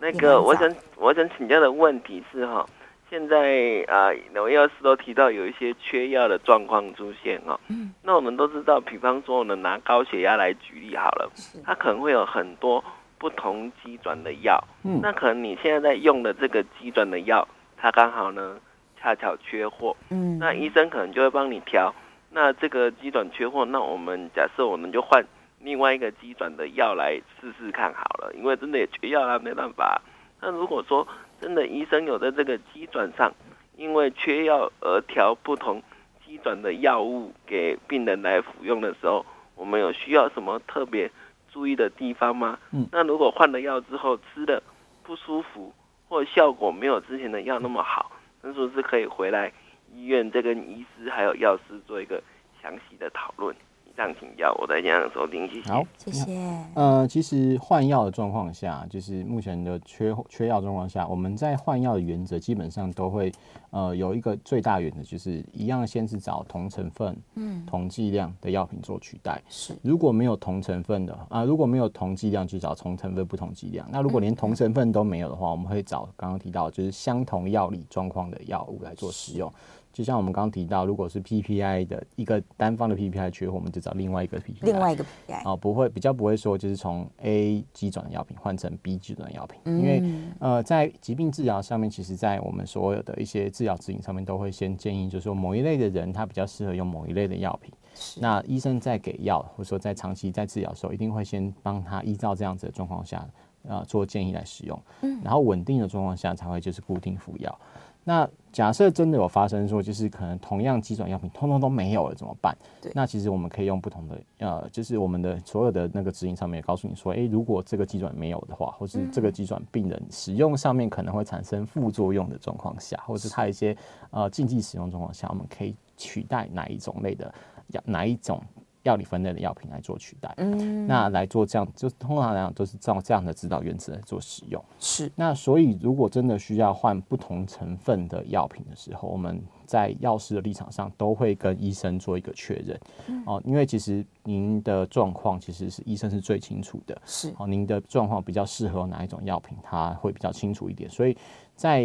[0.00, 2.66] 那个我想我想请教的问题是哈，
[3.08, 7.58] 现在啊两位药师都提到有一些缺药的状况出现哦。
[7.68, 7.92] 嗯。
[8.02, 11.30] 那我们都知道，比方说我们拿高血压来举例好了，
[11.64, 12.82] 它可能会有很多。
[13.22, 18.58] 不同机转的药，嗯，那可能你现在在用的这个机转的药，它刚好呢
[19.00, 21.94] 恰巧缺货，嗯，那医生可能就会帮你调。
[22.32, 25.24] 那这个机转缺货，那我们假设我们就换
[25.60, 30.02] 另外一个机转的药来试试看好了，因为真的也缺药啦，没办法。
[30.40, 31.06] 那如果说
[31.40, 33.32] 真的医生有在这个机转上，
[33.76, 35.80] 因为缺药而调不同
[36.26, 41.08] 机转的药物给病人来服用的时候，我们有需要什么特别
[41.52, 42.58] 注意的地方吗？
[42.72, 44.62] 嗯，那如果换了药之后吃的
[45.02, 45.72] 不舒服，
[46.08, 48.10] 或效果没有之前的药那么好，
[48.40, 49.52] 那是不是可以回来
[49.92, 52.22] 医院再跟医师还有药师做一个
[52.62, 53.54] 详细的讨论？
[53.94, 55.70] 这样请教，我在这样收听，谢谢。
[55.70, 56.38] 好，谢谢。
[56.74, 63.30] 呃，其实换药的状况下，就是目前的缺缺药状况下，我们在换药的原则基本上都会
[63.70, 69.40] 呃有一个最大原则，就是一样先是找同成分、嗯，同剂量的药品做取代。
[69.48, 73.86] 是，如果没有同成分的啊、呃，如果没有同剂量，就找同成分不同剂量。
[73.90, 79.52] 那如果连同成分都没有的话，我们会找刚刚提到就是相同药理状况的药物来做使用。
[79.92, 84.62] 就像我们刚刚提到，如果是 PPI 的一个单方的 PPI 缺货，我们就找另外一个 PPI。
[84.62, 90.02] 另外一个 PPI 啊，不会比较不会说就是从 A 基转的药品换成 B 基转的药品，嗯、因为
[90.40, 97.72] 呃在疾病治疗上面，其实在我们所有的一些治疗指引上面都会先建议，就是说某一类的人他比较适合用某一类的药品。
[97.94, 98.20] 是。
[98.20, 103.28] 那医生在给药或者说在长期在治疗的时候，一定会先帮他依照这样子的状况下，
[103.68, 104.82] 呃做建议来使用。
[105.02, 105.20] 嗯。
[105.22, 107.60] 然后稳定的状况下才会就是固定服药。
[108.04, 112.56] 那假设真的有发生说，就是可能同样机转药品通通都没有了怎么办？
[112.80, 123.76] 对，那其实我们可以用不同的呃，就是我们的所有的那个指引上面也告诉你说，诶、欸，如果这个机转没有的话，或是这个机转病人使用上面可能会产生副作用的状况下，或是他一些
[124.10, 127.32] 呃禁忌使用状况下，我们可以取代哪一种类的
[127.68, 128.42] 药，哪一种？
[128.82, 134.62] 药理分类的药品来做取代，嗯，那来做这样，就通常来讲都是照这样的指导原则来做使用。
[134.78, 151.16] 是，那所以如果真的需要换不同成分的药品的时候，我们在药师的立场上都会跟医生做一个确认，嗯，哦，因为其实您的状况其实是医生是最清楚的，是，哦，您的状况比较适合哪一种药品，他会比较清楚一点，所以
[151.54, 151.84] 在。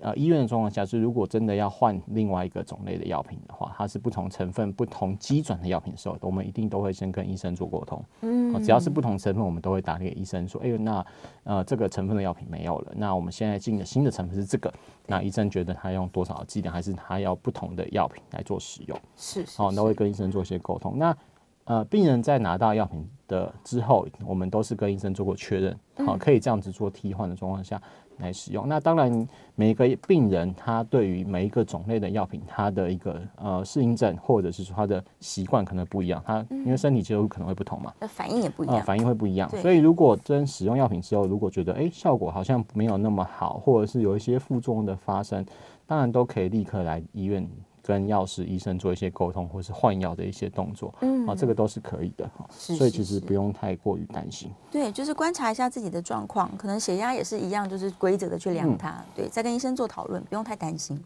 [0.00, 8.00] 呃，医院的状况下是，如果真的要换另外一个种类的药品的话，它是不同成分、不同基准的药品的时候，我们一定都会先跟医生做沟通。
[8.20, 11.04] 嗯，只要是不同成分，我们都会打给医生说，哎呦，那
[11.42, 14.72] 呃这个成分的药品没有了，那我们现在进的新的成分是这个，
[15.06, 18.96] 那医生觉得他用多少剂量，还是他要不同的药品来做使用？
[19.16, 20.96] 是，好，都会跟医生做一些沟通。
[20.96, 21.16] 那
[21.64, 27.82] 呃，病人在拿到药品的之后，我们都是跟医生做过确认，好，可以这样子做替换的状况下。
[28.18, 28.68] 来使用。
[28.68, 36.22] 那当然，每个病人他对于每一个种类的药品，他的一个呃适应症或者是说他的习惯可能不一样。
[36.26, 39.48] 他因为身体接受可能会不同嘛，那反应也不一样，呃，反应会不一样。
[39.48, 45.44] 所以如果真使用药品之后，如果觉得哎效果好像没有那么好，或者是有一些副作用的发生，
[45.86, 47.48] 当然都可以立刻来医院。
[47.88, 54.50] 跟药师、医生做一些沟通，或是换药的一些动作，嗯，啊，这个都是可以的哈，所以其实不用太过于担心。
[54.70, 61.02] 对，就是观察一下自己的状况，可能血压也是一样，就是规则的去量它，嗯、对，再跟医生做讨论，不用太担心。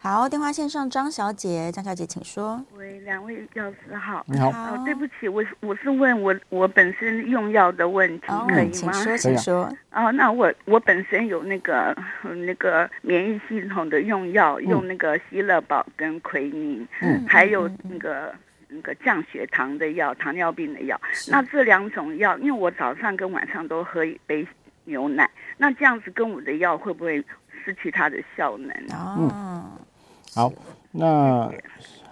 [0.00, 2.60] 好，电话线上张小姐，张小姐请说。
[2.76, 4.24] 喂，两位药师好。
[4.26, 4.48] 你好。
[4.50, 8.70] 哦，对不起，我我是问我我本身用药的问题，哦、可以吗？
[8.72, 9.72] 请说，请说。
[9.94, 18.34] 哦，那我我本身有那个那个免疫系统的用药，嗯、用那个希乐宝跟奎宁，嗯，还有那个
[18.68, 21.00] 那个降血糖的药，糖尿病的药。
[21.28, 24.44] 那这两种药，因为我早上跟晚上都喝一杯
[24.84, 27.24] 牛奶，那这样子跟我的药会不会
[27.64, 28.70] 失去它的效能？
[28.90, 29.62] 哦，嗯，
[30.34, 30.52] 好，
[30.90, 31.48] 那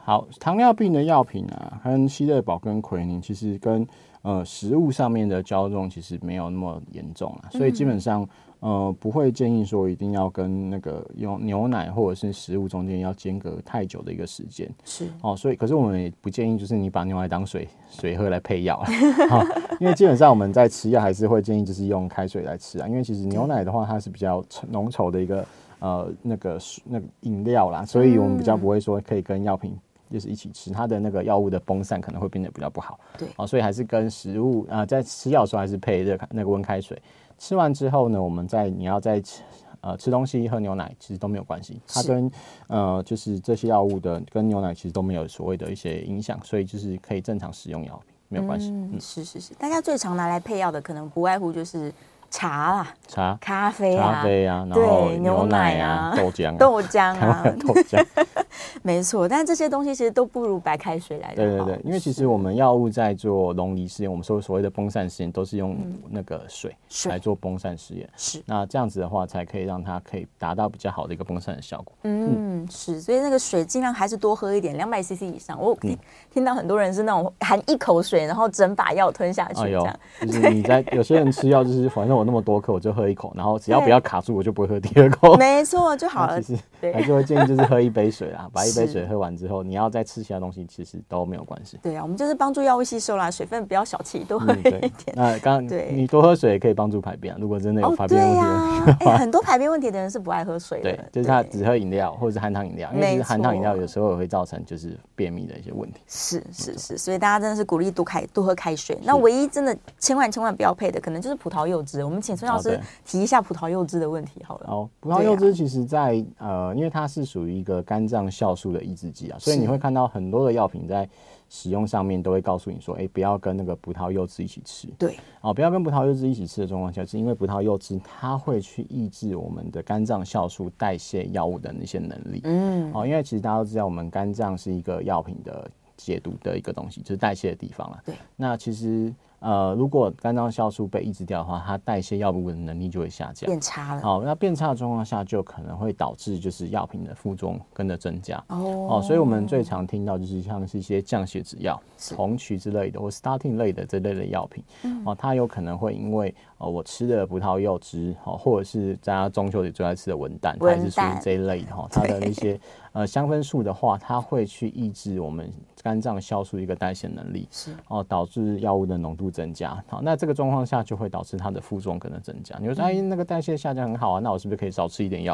[0.05, 3.85] 好，糖尿病的药品啊，跟希乐宝跟奎宁，其实跟
[4.23, 8.27] 呃，食物上面的交重其实没有那么严重啦，所以基本上
[8.61, 14.71] 呃不会建议说一定要跟那个用牛奶或者是食物中间要间隔太久的一个时间。
[14.85, 19.45] 是哦，所以可是我们也不建议就是你把牛奶当水水喝来配药啊，
[19.81, 25.45] 因为基本上我们在吃药还是会建议就是用开水来吃啊，因为其实牛奶的话它是比较浓稠的一个
[25.81, 29.77] 呃那个那个饮料啦，所以我们比较不会说可以跟药品。
[30.13, 33.01] 就是一起吃，它的那个药物的崩散可能会变得比较不好。
[33.19, 37.01] 对，啊，所以还是跟食物啊、呃，在吃药的时候还是配热开那个温开水。
[37.39, 39.43] 吃完之后呢，我们再你要再吃
[39.81, 41.81] 呃吃东西喝牛奶，其实都没有关系。
[41.89, 42.31] 它跟
[42.69, 48.71] 呃就是这些药物的跟牛奶其实都没有所谓的一些影响，所以就是可以正常使用药品，没有关系。
[48.71, 51.93] 嗯，嗯是是是，大家最常拿来配药的可能不外乎就是。
[52.33, 58.03] 茶啦，茶、咖啡啊，咖啡啊，然后牛奶啊，豆浆、豆浆啊，豆浆，
[58.83, 59.29] 没错。
[59.29, 61.37] 但是这些东西其实都不如白开水来的。
[61.37, 65.77] 对对对，因为其实我们药物在做溶离实验，我们说所谓的崩散实验，都是用
[66.09, 68.09] 那个水来做崩散实验。
[68.17, 71.93] 是，那这样子的话，才可以让它可以达到比较好的一个崩散的效果。
[72.05, 72.99] 嗯，是。
[72.99, 75.61] 所以那个水尽量还是多喝一点，两百 CC 以上。
[75.61, 75.99] 我听
[76.31, 80.01] 听到很多人是那种含一口水，然后整把药吞下去这样。
[80.23, 82.22] 就是你在 有些人吃药，就是反正我。
[82.23, 85.37] 有那么多颗，我就喝一口，然后只要不要卡住，我就不会喝第二口。
[85.37, 86.41] 没错，就好了。
[86.91, 91.79] 还是会建议就是喝一杯水啊， 把一杯水喝完之后，你要再吃其他东西，其实都没有关系。
[91.83, 94.91] 对啊，我们就是帮助药物吸收啦，水分不要小气，多喝一点。
[95.15, 97.39] 那刚 你多喝水也可以帮助排便啊。
[97.39, 100.91] 如果真的有排便问题的 话，很多排便问题的人是不爱喝水的。
[100.91, 106.01] 对，就是他只喝饮料或者是含糖饮料，因为含糖饮料有时候也会造成就是便秘的一些问题。
[106.07, 108.99] 是是是，所以大家真的是鼓励多开多喝开水。
[109.03, 112.03] 那唯一真的千万千万不要配的，可能就是葡萄柚汁。
[112.05, 114.67] 我们请孙老师提一下葡萄柚汁的问题好了。
[114.71, 121.09] 哦，葡萄柚汁其实在呃，因为它是属于一个肝脏酵素的抑制剂啊，所以你会看到很多的药品在
[121.49, 124.89] 使用上面都会告诉你说，哎，不要跟那个葡萄柚汁一起吃。
[124.99, 132.41] 对，哦，不要跟葡萄柚汁一起吃的状况下，是因为葡萄柚汁它会去抑制我们的肝脏酵素代谢药物的那些能力。
[132.45, 138.01] 嗯，哦，因为其实大家都知道，我们肝脏是一个药品的解毒的一个东西，就是代谢的地方了。
[138.05, 139.13] 对，那其实。
[139.43, 144.01] 呃，如果肝脏酵素被抑制掉的话，它代谢药物的能力就会下降，变差了。
[144.01, 148.37] 好，那变差的状况下，就可能会导致就是药品的副作用跟着增加。
[148.49, 151.81] 哦，哦，所以我们最常听到就是像是一些降血脂药、
[152.17, 154.63] 红曲之类的，或 statin 类的这类的药品。
[154.85, 162.61] 嗯，哦，它有可能会因为呃我吃的葡萄柚汁，哦，或者是大家中秋节最爱吃的文旦，它也是属于这一类的哈，它的那些。
[162.93, 165.51] 呃，香氛素的话，它会去抑制我们
[165.83, 169.83] 肝脏消除一个代谢能力，是哦，导致药物的浓度增加。
[169.89, 172.55] 好，那这个状况下就会导致它的副作用可能增加。
[172.61, 175.33] 你会说，哎，那个代谢下降很好啊，那我是不是可以少吃一点药？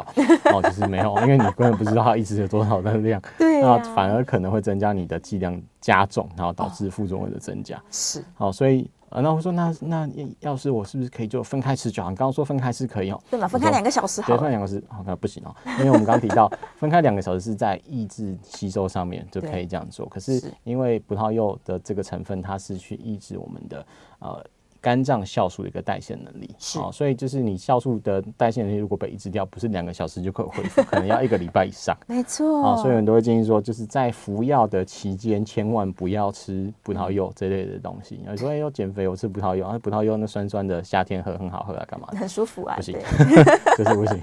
[0.53, 7.81] 哦，其实没有，因为你根本不知道它一直有多少的量，对、啊，那反而可能会增加你的剂量加重，然后导致副作用的增加。
[7.91, 8.89] 是，好，所以。
[9.09, 12.09] 啊，那我说那那要是我是不是可以就分开吃就好？
[12.09, 13.47] 你刚刚说分开吃可以哦，对嘛？
[13.47, 23.85] 分开两个小时好，对，分开两个小时好，那不行哦，因为我们刚刚提到 分开两个小时是在抑制吸收上面就可以这样做，可是因为葡萄柚的这个成分它是去抑制我们的
[24.19, 24.45] 呃。
[24.81, 31.95] 肝脏酵素的一个代谢能力，是、哦，所以就是你酵素的代谢能力如果被抑制掉，不是两个小时就可以恢复，可能要一个礼拜以上。
[32.07, 38.21] 没错，啊、哦，所以很多会建议说，就是在服药的期间，千万不要吃葡萄柚这类的东西。
[38.27, 42.07] 有时候要减肥，我吃葡萄柚，啊，葡萄柚那酸酸的，夏天喝很好喝啊，干嘛？
[42.17, 42.97] 很舒服啊，不行，
[43.77, 44.19] 就是不行。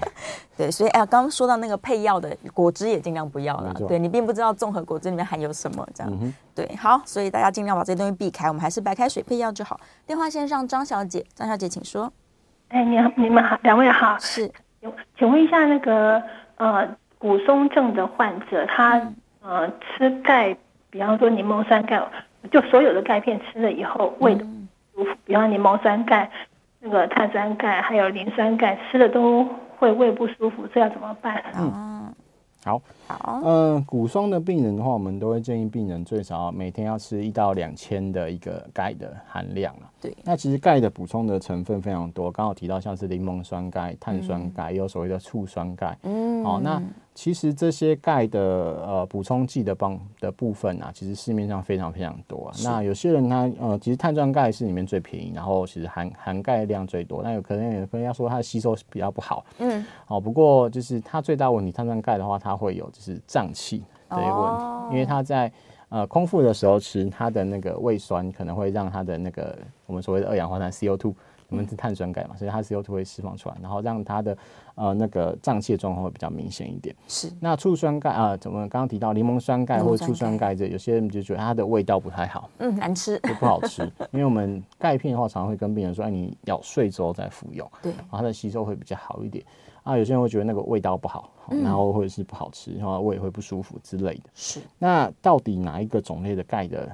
[0.55, 3.71] 对，所以哎，刚刚说到那个配药的果汁也尽量不要了。
[3.87, 6.11] 对，你并不知道综合果汁里面含有什么，这样。
[6.19, 9.79] 嗯、对，好，所以大家尽量把这些东西避开，我们还是白开水配药就好。
[10.07, 12.11] 电话线上张小姐，张小姐请说。
[12.69, 14.17] 哎，你好，你们好，两位好。
[14.19, 14.51] 是，
[15.17, 16.21] 请问一下那个
[16.57, 19.01] 呃骨松症的患者，他
[19.41, 20.55] 呃吃钙，
[20.89, 22.01] 比方说柠檬酸钙，
[22.51, 24.45] 就所有的钙片吃了以后，胃都
[24.95, 26.31] 舒服，比方柠檬酸钙、
[26.79, 29.47] 那个碳酸钙还有磷酸钙吃的都。
[29.79, 31.39] 会胃不舒服，这要怎么办？
[31.55, 32.11] 嗯，
[32.65, 39.73] 好，好，嗯，骨松的病人的话，我们都会建议病人最少每天要吃一到两千的一个钙的含量。
[40.01, 45.97] 对，那其实钙的补充的成分非常多，刚好提到像是柠檬酸钙、碳酸钙，也有所谓的醋酸钙。
[46.03, 46.81] 嗯，好，那。
[47.17, 52.53] 其实这些钙的呃补充剂的帮的部分啊，其实市面上非常非常多啊。
[52.63, 57.23] 那有些人他呃，其实碳酸钙是里面最便宜，然后其实含含钙量最多。
[57.23, 60.19] 那有可能有可能要说它的吸收比较不好，嗯，好。
[60.19, 65.51] 不过就是它最大问题，碳酸钙的话，它会有就是胀气的一个问题，哦、因为它在
[65.89, 71.13] 呃空腹的时候吃，它的那个胃酸可能会让它的那个我们所谓的二氧化碳 CO2。
[71.49, 74.37] 我们是碳酸钙嘛，所以它 CO2 会释放出来，然后让它的
[74.75, 76.93] 呃那个胀气的状况会比较明显一点。
[77.07, 77.31] 是。
[77.39, 83.89] 那醋酸钙啊，怎、呃、么刚刚提到柠檬酸钙或者醋酸钙，这有些人就觉得它的味道不太好，嗯，难吃，就不好吃。
[84.11, 89.41] 因为我们钙片的话，常常会跟病人说，哎，你咬碎之后再服用，对，然后它的吸收会比较好一点。
[89.87, 91.29] 啊，有些人会觉得那个味道不好，
[91.63, 94.29] 然后或者是不好吃，然后胃会不舒服之类的。
[94.33, 94.59] 是。
[94.77, 96.89] 那到底哪一个种类的钙的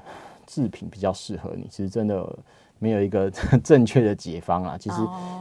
[0.46, 1.68] 制品比较适合你？
[1.70, 2.38] 其实真的。
[2.80, 3.32] 没有一个
[3.64, 4.78] 正确的解方啊！
[4.78, 4.98] 其实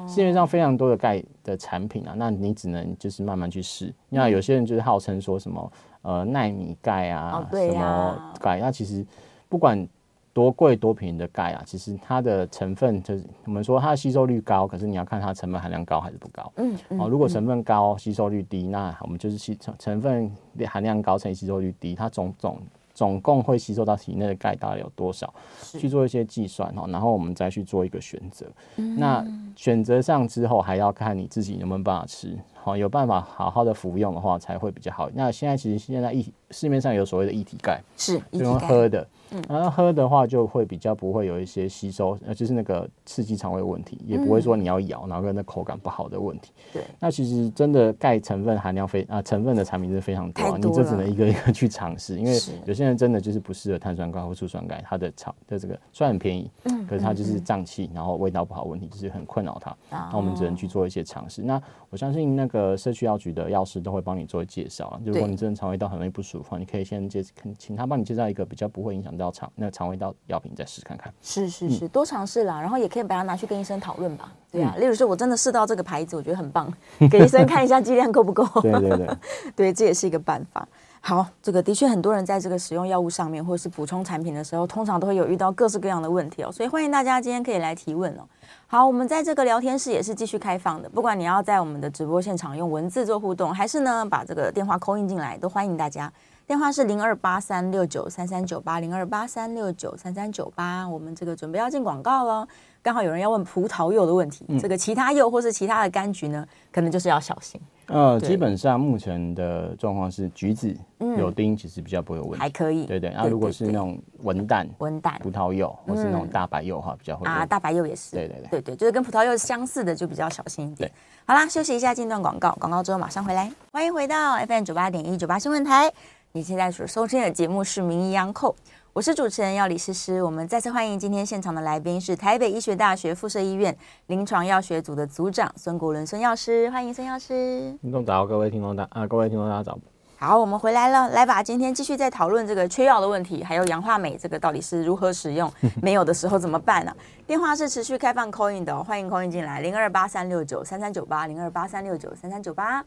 [0.07, 3.93] 市面上非常多的钙的产品啊，那你只能就是慢慢去试。
[4.09, 9.05] 那有些人就是号称说什么呃奈米钙啊，什么钙，那其实
[9.49, 9.85] 不管
[10.33, 16.53] 多贵多便宜的钙啊，其实它的成分就是我们说它的吸收率高，可是你要看它成分含量高还是不高。
[16.57, 20.31] 嗯，哦，如果成分高，吸收率低，那我们就是吸成成分
[20.67, 22.59] 含量高乘以吸收率低，它总总。
[22.95, 25.33] 总共会吸收到体内的钙大概有多少？
[25.63, 28.45] 去做一些计算哈，然后我们再去做一个选择。
[28.77, 32.39] 嗯、那选择上之后，还要看你自己能不能办法吃。
[32.53, 35.09] 好，有办法好好的服用的话，才会比较好。
[35.15, 39.09] 那现在其实现在一市面上有所谓的液体钙，是用喝的。
[39.33, 46.53] 嗯，然后喝的话就会比较不会有一些吸收，呃，就是那个刺激肠胃问题，也不会说你要咬，然后跟那口感不好的问题。
[46.73, 52.33] 对，那其实真的钙成分含量非啊成分的产品是非常多，啊，你这只能一个一个去尝试，因为
[52.67, 59.77] 有些人真的就是不适合碳酸钙或醋酸钙，它的厂的这个虽然很便宜，嗯，可是它就是胀气，然后味道不好问题，就是很困扰他。
[59.91, 61.43] 那我们只能去做一些尝试。
[61.43, 61.61] 那
[61.91, 65.01] 我相信那个社区药局的药师都会帮你做介绍啊。
[65.05, 67.23] 如果你真的肠胃道很容易不舒服，你可以先介
[67.59, 71.13] 请他帮你介绍一个比较不会影响到肠那个肠胃道药品，再试看看。
[71.23, 74.33] 是是是，多尝试啦，然后也可以把它拿去跟医生讨论吧。
[74.51, 76.73] 对啊，例如说我真的试到这个牌子，我觉得很棒，
[77.11, 78.47] 给医生看一下剂量够不够。
[78.61, 79.17] 对对对，
[79.57, 80.67] 对，这也是一个办法。
[81.05, 88.23] 好，这个的确很多人在这个使用药物上面或者是补充产品的时候，通常都会有遇到各式各样的问题哦，所以欢迎大家今天可以来提问哦。
[88.69, 96.13] 好，我们在这个聊天室也是继续开放的，不管你要在我们的直播现场用文字做互动，还是呢把这个电话 call in 进来，都欢迎大家。
[96.47, 102.47] 电话是零二八三六九三三九八零二八三六九三三九八，我们这个准备要进广告了。
[102.83, 107.61] 刚好有人要问葡萄柚的问题，嗯、这个其他柚或是其他的柑橘呢，可能就是要小心。
[107.87, 112.85] 呃，基本上目前的状况是橘子、有丁其实比较不会有问题，还可以。
[112.87, 118.17] 对对，那如果是那种文旦、文旦、葡萄柚或是那种大白柚的话，比较会啊，大白柚也是。
[118.17, 120.91] 对对对，对对，就是跟葡萄柚相似的，就比较小心一点。
[121.25, 123.49] 好啦，休息一下，进段广告，广告之后马上回来。
[123.73, 125.93] 欢迎回到 FM 九八点一九八新闻台，
[126.35, 128.51] 你现在所收听的节目是《名医央叩》。
[128.95, 133.77] 我是主持人药理诗诗，我们再次欢迎今天现场的来宾是台北医学大学附设医院
[134.07, 137.77] 临床药学组的组长孙国伦孙药师，欢迎孙药师。
[137.83, 139.79] 听众早，各位听众大啊，各位听众大家早。
[140.17, 145.53] 好，我们回来了，来吧，今天继续在讨论这个缺药的问题，还有氧化镁这个到底是如何使用，
[145.83, 146.97] 没有的时候怎么办呢、啊？
[147.27, 152.83] 电话是持续开放 call in 的、哦，欢迎 call in 进来，零二八三六九三三九八，零二八三六九三三九八。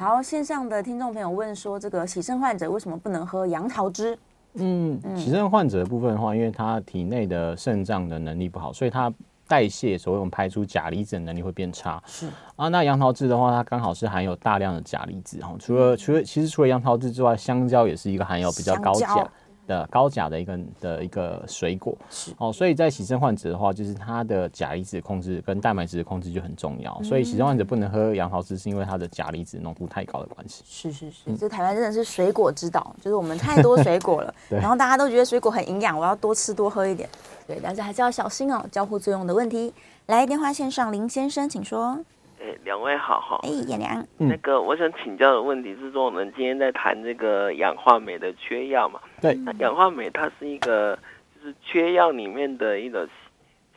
[0.00, 4.16] 好，线上的听众朋友问说，这个洗肾患者为什么不能喝杨桃汁？
[4.54, 9.12] 嗯，洗肾患者的部分的话，因为他体内的肾脏的能力不好，所以他
[9.48, 12.00] 代谢，所谓我们排出钾离子的能力会变差。
[12.06, 15.52] 是啊，那杨桃汁的话，它刚好是含有大量的钾离子哈。
[15.58, 19.28] 除了除了其实除了杨桃汁之外，香蕉也是一个含有比较高钾。
[19.68, 26.96] 的高钾的一个的一个水果是哦，所以在洗肾患者的话，就是它的钾离子控制跟蛋白质的控制就很重要。
[27.00, 30.64] 嗯、所以洗肾患者不能喝杨桃汁，是因为它的钾离子浓度太高的关系。
[30.66, 37.08] 是是是，这、嗯、台湾真的是水果之岛，就是我们太多水果了， 然后大家都觉得水果很营养，我要多吃多喝一点。
[37.46, 39.72] 对，但是还是要小心哦，交互作用的问题。
[40.06, 41.98] 来电话线上林先生，请说。
[42.40, 43.38] 哎，两位好哈。
[43.42, 44.06] 哎，叶良。
[44.16, 49.00] 那个我想请教的问题是说，我们今天在谈这个氧化镁的缺药嘛？
[49.20, 49.34] 对。
[49.34, 50.96] 那氧化镁它是一个
[51.34, 53.06] 就是缺药里面的一种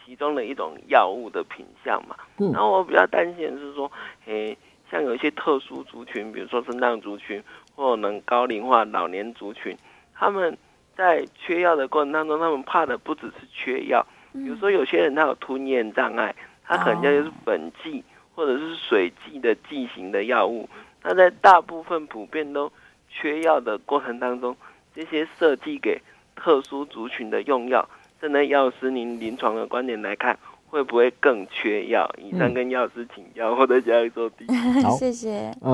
[0.06, 2.16] 其中的一种药物的品相嘛？
[2.38, 2.52] 嗯。
[2.52, 3.92] 然后我比较担心的是说，
[4.28, 4.56] 哎，
[4.92, 7.44] 像有一些特殊族群，比如说肾脏族群，
[7.76, 9.76] 或者能高龄化老年族群，
[10.14, 10.56] 他们
[10.96, 18.04] 在缺药的过程当中，他们怕的不只是缺药，比如说有些人他有吞咽障碍，他可能就是本剂。
[18.42, 20.68] 或者是水剂的剂型的药物，
[21.04, 22.72] 那在大部分普遍都
[23.08, 24.58] 缺药的过程当中，
[24.96, 26.02] 这些设计给
[26.36, 27.88] 特殊族群的用药，
[28.20, 30.36] 站在药师您临床的观点来看，
[30.68, 32.12] 会不会更缺药？
[32.18, 34.48] 以上跟药师请教，或者加以做提。
[34.82, 35.56] 好，谢谢。
[35.62, 35.72] 呃，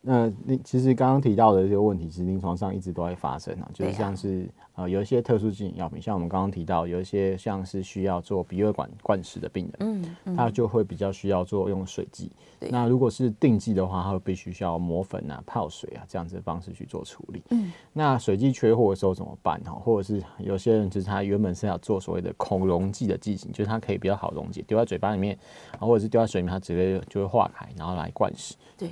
[0.00, 4.48] 那你其实刚刚提到的这个问题，其实临床上一直都会发生啊，就是像是。
[4.76, 12.30] 呃，有一些特殊剂型药品，像我们刚刚提到，有一些像是需要做鼻胃管灌食的病人，嗯，嗯，他就会比较需要做用水剂。
[12.68, 17.42] 那如果是定剂的话，他会必须需要磨粉啊、泡水啊这样子的方式去做处理。
[17.48, 19.58] 嗯，那水剂缺货的时候怎么办？
[19.64, 25.38] 哈，或者是有些人就是他原本是要做所谓的孔溶剂的剂型，就是它可以比较好溶解，丢在嘴巴里面，
[25.80, 28.54] 或者是丢在水里面，它直接就会化开，然后来灌食。
[28.76, 28.90] 对。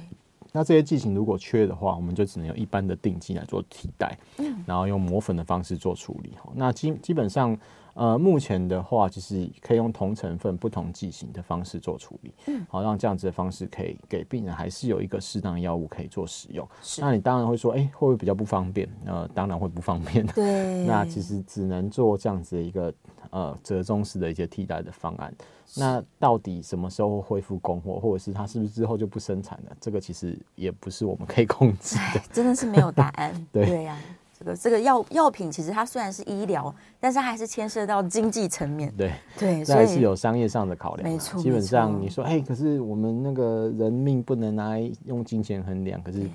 [0.56, 6.32] 那这些剂型如果缺的话，我们就只能用一般的定剂来做替代，嗯，然后用磨粉的方式做处理。
[6.54, 7.58] 那基基本上，
[7.94, 16.68] 呃，目前的话，其实可以用同成分、不同剂型的方式做处理，嗯，好，让这样子的方式可以给病人还是有一个适当药物可以做使用。
[16.98, 18.88] 那你当然会说，哎、欸，会不会比较不方便？
[19.06, 20.26] 呃，当然会不方便。
[20.34, 22.92] 对，那其实只能做这样子的一个
[23.30, 25.32] 呃折中式的一些替代的方案。
[25.76, 29.76] 那到底什么时候恢复供货，或者是它是不是之后就不生产了？
[29.80, 33.32] 这个其实也不是我们可以控制的，真的是没有答案。
[33.52, 34.02] 对呀、啊，
[34.44, 38.92] 这个这个药药品其实它虽然是医疗，但是它还是牵涉到经济层面。
[38.96, 41.08] 对对，这还是有商业上的考量。
[41.08, 46.28] 没错，基本上你说，哎，可是我们那个人命不能拿来用金钱衡量，可是。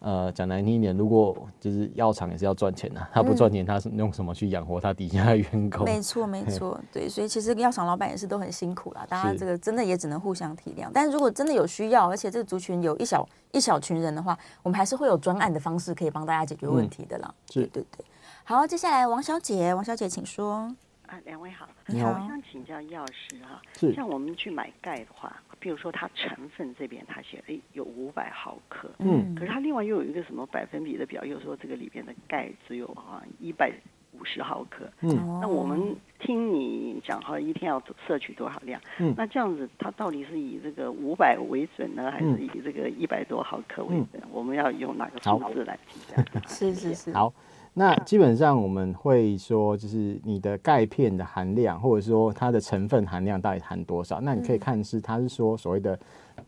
[0.00, 5.84] 呃，讲难听一点，如果就是药厂也是要赚钱的，他不赚钱，他是用什么去养活他底下的员工？
[5.84, 9.04] 没错，没错，对，所以其实药厂老板也是都很辛苦啦。
[9.08, 10.88] 大家这个真的也只能互相体谅。
[10.94, 17.34] 但是如果真的有需要，而且这个族群有一小一小群人的话，我们还是会有专案的方式可以帮大家解决问题的啦。
[17.50, 18.04] 是，对对对。
[18.44, 20.72] 好，接下来王小姐，王小姐请说。
[21.08, 23.94] 啊，两位好，你好，我想请教药师哈，是。
[23.94, 33.72] 像我们去买钙的话，比如说它成分这边它写哎有五百毫克，嗯，可是它另外又有一个什么百分比的表，又说这个里边的钙只有啊一百
[34.12, 38.78] 五十毫克，嗯，那我们听你讲哈，一天要摄取多少量？
[38.98, 44.20] 嗯，那这样子它到底是以这个五百为准呢，还是以这个一百多毫克为准？
[44.22, 46.22] 嗯，我们要用哪个数字来评价？
[46.46, 47.32] 是是是，好。
[47.74, 54.20] 那基本上我们会说，就是你的钙片的含量，或者说它的成分含量到底含多少？
[54.20, 55.96] 那你可以看是，它是说所谓的，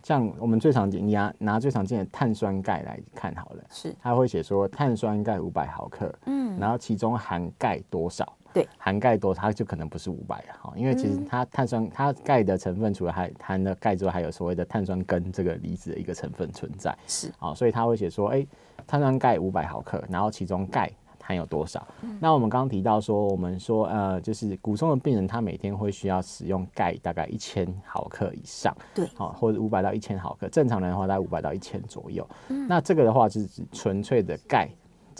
[0.03, 8.37] 像我们最常见，你拿拿最常见的碳酸钙来看好了，是，它会写说碳酸钙五百毫克，嗯，然后其中含钙多少？
[8.53, 18.49] 对，含钙多，它就可能不是五百了哈，因为其实它碳酸，它钙的成分除了含含的钙之外，还有所谓的碳酸根这个离子的一个成分存在，是，啊，所以它会写说，哎、欸，
[18.89, 20.91] 碳酸钙五百毫克，然后其中钙。
[21.31, 21.87] 含有多少？
[22.03, 30.49] 嗯、那我们刚刚提到说，我们说呃，就是骨松的病人，他每天会需要使用钙大概一千毫克以上，对，好，或者五百到一千毫克。
[30.49, 32.29] 正常人的话，大概五百到一千左右。
[32.49, 34.69] 嗯、那这个的话，就是指纯粹的钙。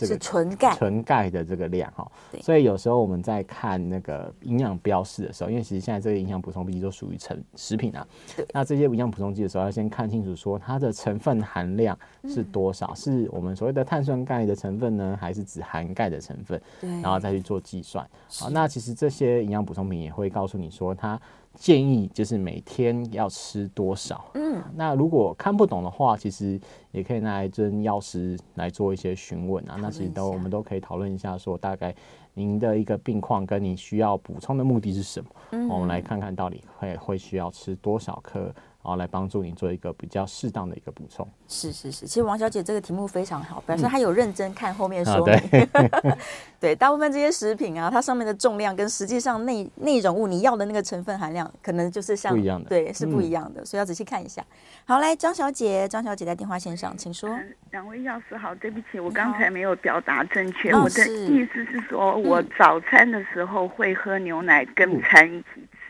[0.07, 11.97] 这个纯钙，纯钙的这个量哈，所以有时候我们在看那个营养标示的时候，因为其实现在这个营养补充剂都属于成食品啊，对，那这些营养补充剂的时候，要先看清楚说它的成分含量
[12.27, 16.61] 是多少，嗯、是我们所谓的碳酸钙的成分呢，还是只含钙的成分？
[16.79, 18.07] 对，然后再去做计算。
[18.29, 21.19] 好，那其实这些营养补充品也会告诉你说它。
[21.53, 24.31] 建议就是每天要吃多少？
[24.33, 26.59] 嗯，那如果看不懂的话，其实
[26.91, 29.77] 也可以拿来跟药师来做一些询问啊。
[29.79, 31.93] 那其实都我们都可以讨论一下，说大概
[32.33, 35.29] 您的一个病况跟你需要补充的目的是什么？
[35.51, 38.53] 嗯，我们来看看到底会会需要吃多少颗。
[38.83, 41.27] 然后来帮助你做一个比较适当的一个补充。
[41.47, 45.35] 是是是，其实王小姐这个题目非常好，表示她有认真看后面说明。
[45.51, 46.11] 嗯啊、对，
[46.59, 54.43] 对，大部分这些食品啊，它上面的重量跟实际上内内容物你要的那个成分含量，可能就是像不一样的，对，是不一样的，嗯、所以要仔细看一下。
[54.85, 57.29] 好，来张小姐，张小姐在电话线上，请说。
[57.69, 65.47] 两位药师好，对不起，我刚才没有表达正确，哦我的意思是说，我早餐的时候会喝牛奶跟餐一起。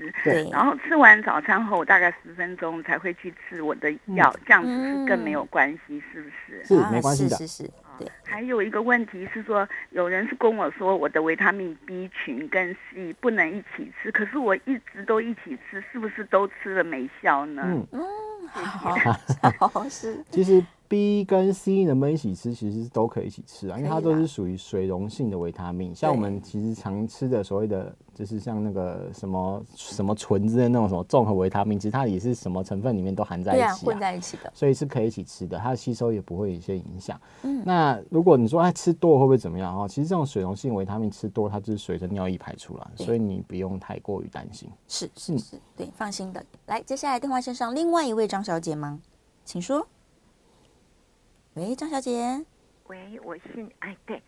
[0.08, 6.64] 嗯对，然后吃完早餐后，大概十分钟才会去吃我的药，这样子是更没有关系，是不是？
[6.66, 7.70] 是没关系的，是是。
[8.00, 17.62] 对，还有一个问题是说，有人是跟我说我的维他命 B 群跟 C 不能一起吃，可是我一直都一起吃，是不是都吃了没效呢？
[17.66, 18.04] 嗯嗯，
[19.60, 20.18] 好，好是。
[20.32, 27.96] 其实 B 跟 C 能不能一起吃，其实都可以一起吃啊，因为它都是属于水溶性的维他命，像我们其实常吃的所谓的。
[28.14, 37.20] 就是像那个什么什么醇之类的那种什么综合维他命，其实它也是什么成分里面都含在一起，啊，混在一起的，所以是可以一起吃的，它的吸收也不会有一些影响。
[37.44, 39.88] 嗯，那如果你说哎吃多会不会怎么样啊？
[39.88, 44.70] 其实这种水溶性维他命吃多，它就是随着尿液排出来，所以你不用太过于担心。
[44.90, 46.46] 是是是，对，放心的。
[46.68, 49.00] 来，接下来电话线上另外一位张小姐吗？
[49.46, 49.88] 请说。
[51.56, 52.46] 喂，张小姐。
[52.88, 54.22] 喂，我是哎对，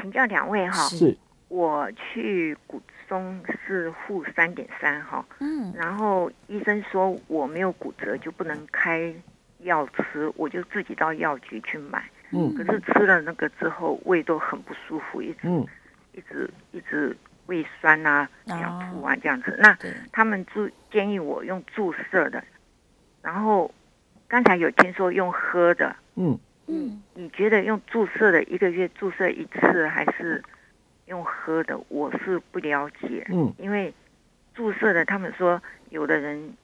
[0.00, 0.84] 请教两位哈。
[0.88, 1.16] 是。
[1.48, 9.12] 我去骨松是负三点三哈，嗯，然后医生说我没有骨折就不能开
[9.58, 15.66] 药吃，我就自己到药局去买，嗯，可是吃了那个之后胃都很不舒服，一直、嗯、
[16.12, 17.16] 一直一直
[17.46, 19.56] 胃酸啊、想吐啊这样子。
[19.58, 19.76] 那
[20.12, 22.40] 他们就建议我用注射的，
[23.22, 23.68] 然后
[24.28, 26.38] 刚才有听说用喝的，嗯
[26.70, 30.42] 嗯，你觉得用注射的一个月注射一次还是？
[31.06, 31.76] 用喝的？
[31.88, 33.92] 我是不了解，嗯，因为
[34.54, 36.54] 注射的他们说有的人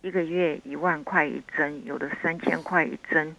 [0.00, 3.36] 一个月一万块一针，有的三千块一针，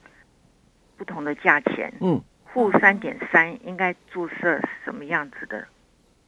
[0.96, 2.22] 不同的价钱，嗯，
[2.54, 5.68] 负三点三应该注射什么样子的，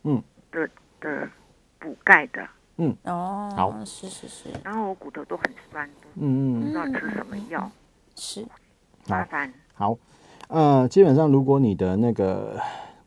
[0.03, 0.67] 嗯，的
[0.99, 1.29] 的
[1.77, 2.47] 补钙的，
[2.77, 7.71] 嗯，哦，好，是是是，然后我骨头都很酸，嗯嗯，不知道吃什么药，
[8.15, 8.43] 是
[9.09, 9.97] 麻烦，好，
[10.47, 12.59] 呃，基本上如果你的那个。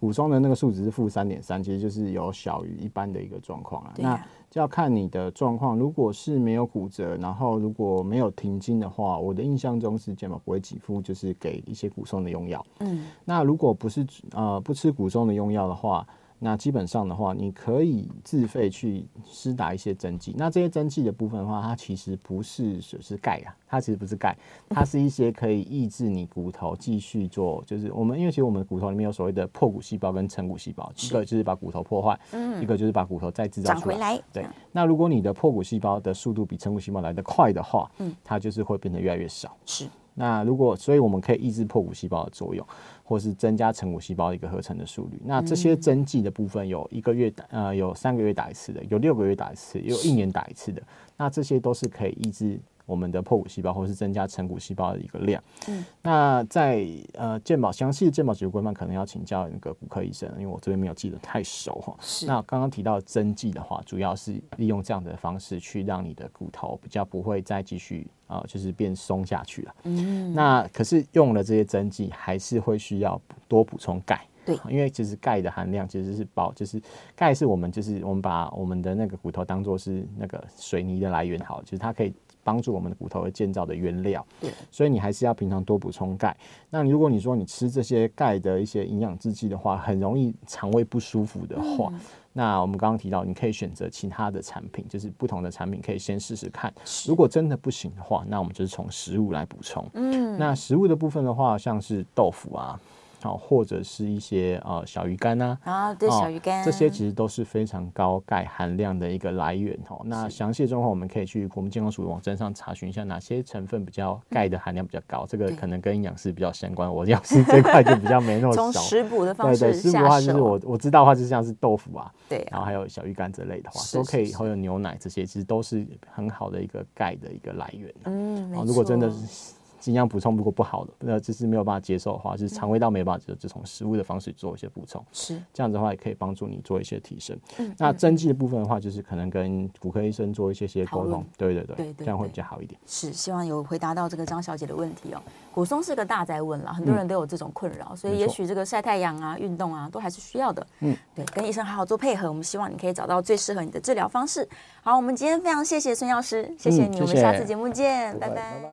[0.02, 3.94] 骨松的那个数值是负三点三，其实就是有小于一般的一个状况啊。
[3.98, 12.66] 那就要看你的状况，如果是没有骨折，然后如果没有停经的话，我的印象中是健保不会给付，就是给一些骨松的用药。
[12.80, 16.04] 嗯，那如果不是呃不吃骨松的用药的话。
[16.44, 20.34] 那基本上的话，你可以自费去施打一些针剂。
[20.36, 24.36] 那这些针剂的部分的话，它其实不是是钙啊，它其实不是钙，
[24.68, 33.98] 它是一些可以抑制你骨头继续做，就是我们因为其实我们骨头里面有所谓的破骨细胞跟成骨细胞，一个就是把骨头破坏，嗯，一个就是把骨头再制造出来。
[33.98, 34.22] 来。
[34.32, 34.44] 对。
[34.72, 39.56] 那如果你的破骨细胞的速度比成骨细胞来得快的话，嗯，它就是会变得越来越少。
[39.64, 39.86] 是。
[40.14, 42.66] 那如果，所以我们可以抑制破骨细胞的作用，
[43.12, 45.20] 或是增加成骨细胞的一个合成的速率。
[45.22, 50.82] 那这些针剂的部分，有一个月打，呃，有三个月打一次的，有六个月打一次，也有一年打一次的。
[51.18, 52.58] 那这些都是可以抑制。
[52.84, 55.42] 我们的破骨细胞，或是增加成骨细胞的一个量。
[55.68, 61.96] 嗯，那在呃健保详细的健保指规范，可能要请教那个骨科医生，因为我这边没有记得太熟哈。
[62.00, 62.26] 是。
[62.26, 69.74] 那刚刚提到针剂的话，主要是利用这样的方式去让你的骨头比较不会再继续啊、呃，就是变松下去了。
[69.84, 70.34] 嗯。
[70.34, 74.26] 那可是用了这些针剂，还是会需要多补充钙。
[74.44, 74.58] 对。
[74.68, 76.82] 因为其实钙的含量其实是保，就是
[77.14, 82.12] 钙是我们就是我们把我们的那个骨头当做是那个水泥的来源，好，就是它可以。
[82.44, 86.36] 帮助我们的骨头的建造的原料，对，所以你还是要平常多补充钙。
[86.70, 92.00] 那如果你说你吃这些钙的一些营养制剂的话，很容易肠胃不舒服的话，嗯、
[92.32, 96.72] 那我们刚刚提到，你可以选择其他的产品，就是不同的产品可以先试试看。
[97.06, 99.86] 如果真的不行的话，那我们就是从食物来补充。
[99.94, 102.80] 嗯，那食物的部分的话，像是豆腐啊。
[103.22, 110.02] 好，或者是一些呃小鱼干呐，啊，对，小鱼干，这些其实都是非常高钙含量的一个来源哦。
[110.04, 116.92] 那详细的状况我们可以去国民健康署网站上查询一下哪些成分比较钙的含量比较高，这个可能跟营养师比较相关。
[116.92, 118.72] 我营养师这块就比较没那么 熟。
[118.72, 127.94] 从食补的方式，对对，食补的话就是我我知道的话，就像是豆腐啊，对，然后还有小鱼干之类的话，都可以，还有牛奶这些，其实都是很好的一个钙的一个来源。
[128.04, 128.64] 嗯，没错。
[128.64, 129.54] 如果真的是。
[129.82, 135.04] 尽量补充，如果不好的，那就是没有办法接受的话，就是肠胃道没办法接受，就从食物的方式做一些补充。
[135.10, 137.36] 是这样子的话，也可以帮助你做一些提升。
[137.58, 141.24] 嗯，那针剂的部分的话，就是可能跟骨科医生做一些些沟通。
[141.36, 142.80] 对对对，这样会比较好一点。
[142.86, 145.20] 是，希望有回答到这个张小姐的问题哦。
[145.52, 150.64] 骨松是个大灾问了，很多人都有这种困扰，嗯，所以也许这个晒太阳啊、运动啊，都还是需要的。
[150.78, 154.48] 嗯，对，跟医生好好做配合，我们希望你可以找到最适合你的治疗方式。
[154.80, 158.16] 好，我们今天非常谢谢孙药师，谢谢你，我们下次节目见。
[158.20, 158.60] 拜拜。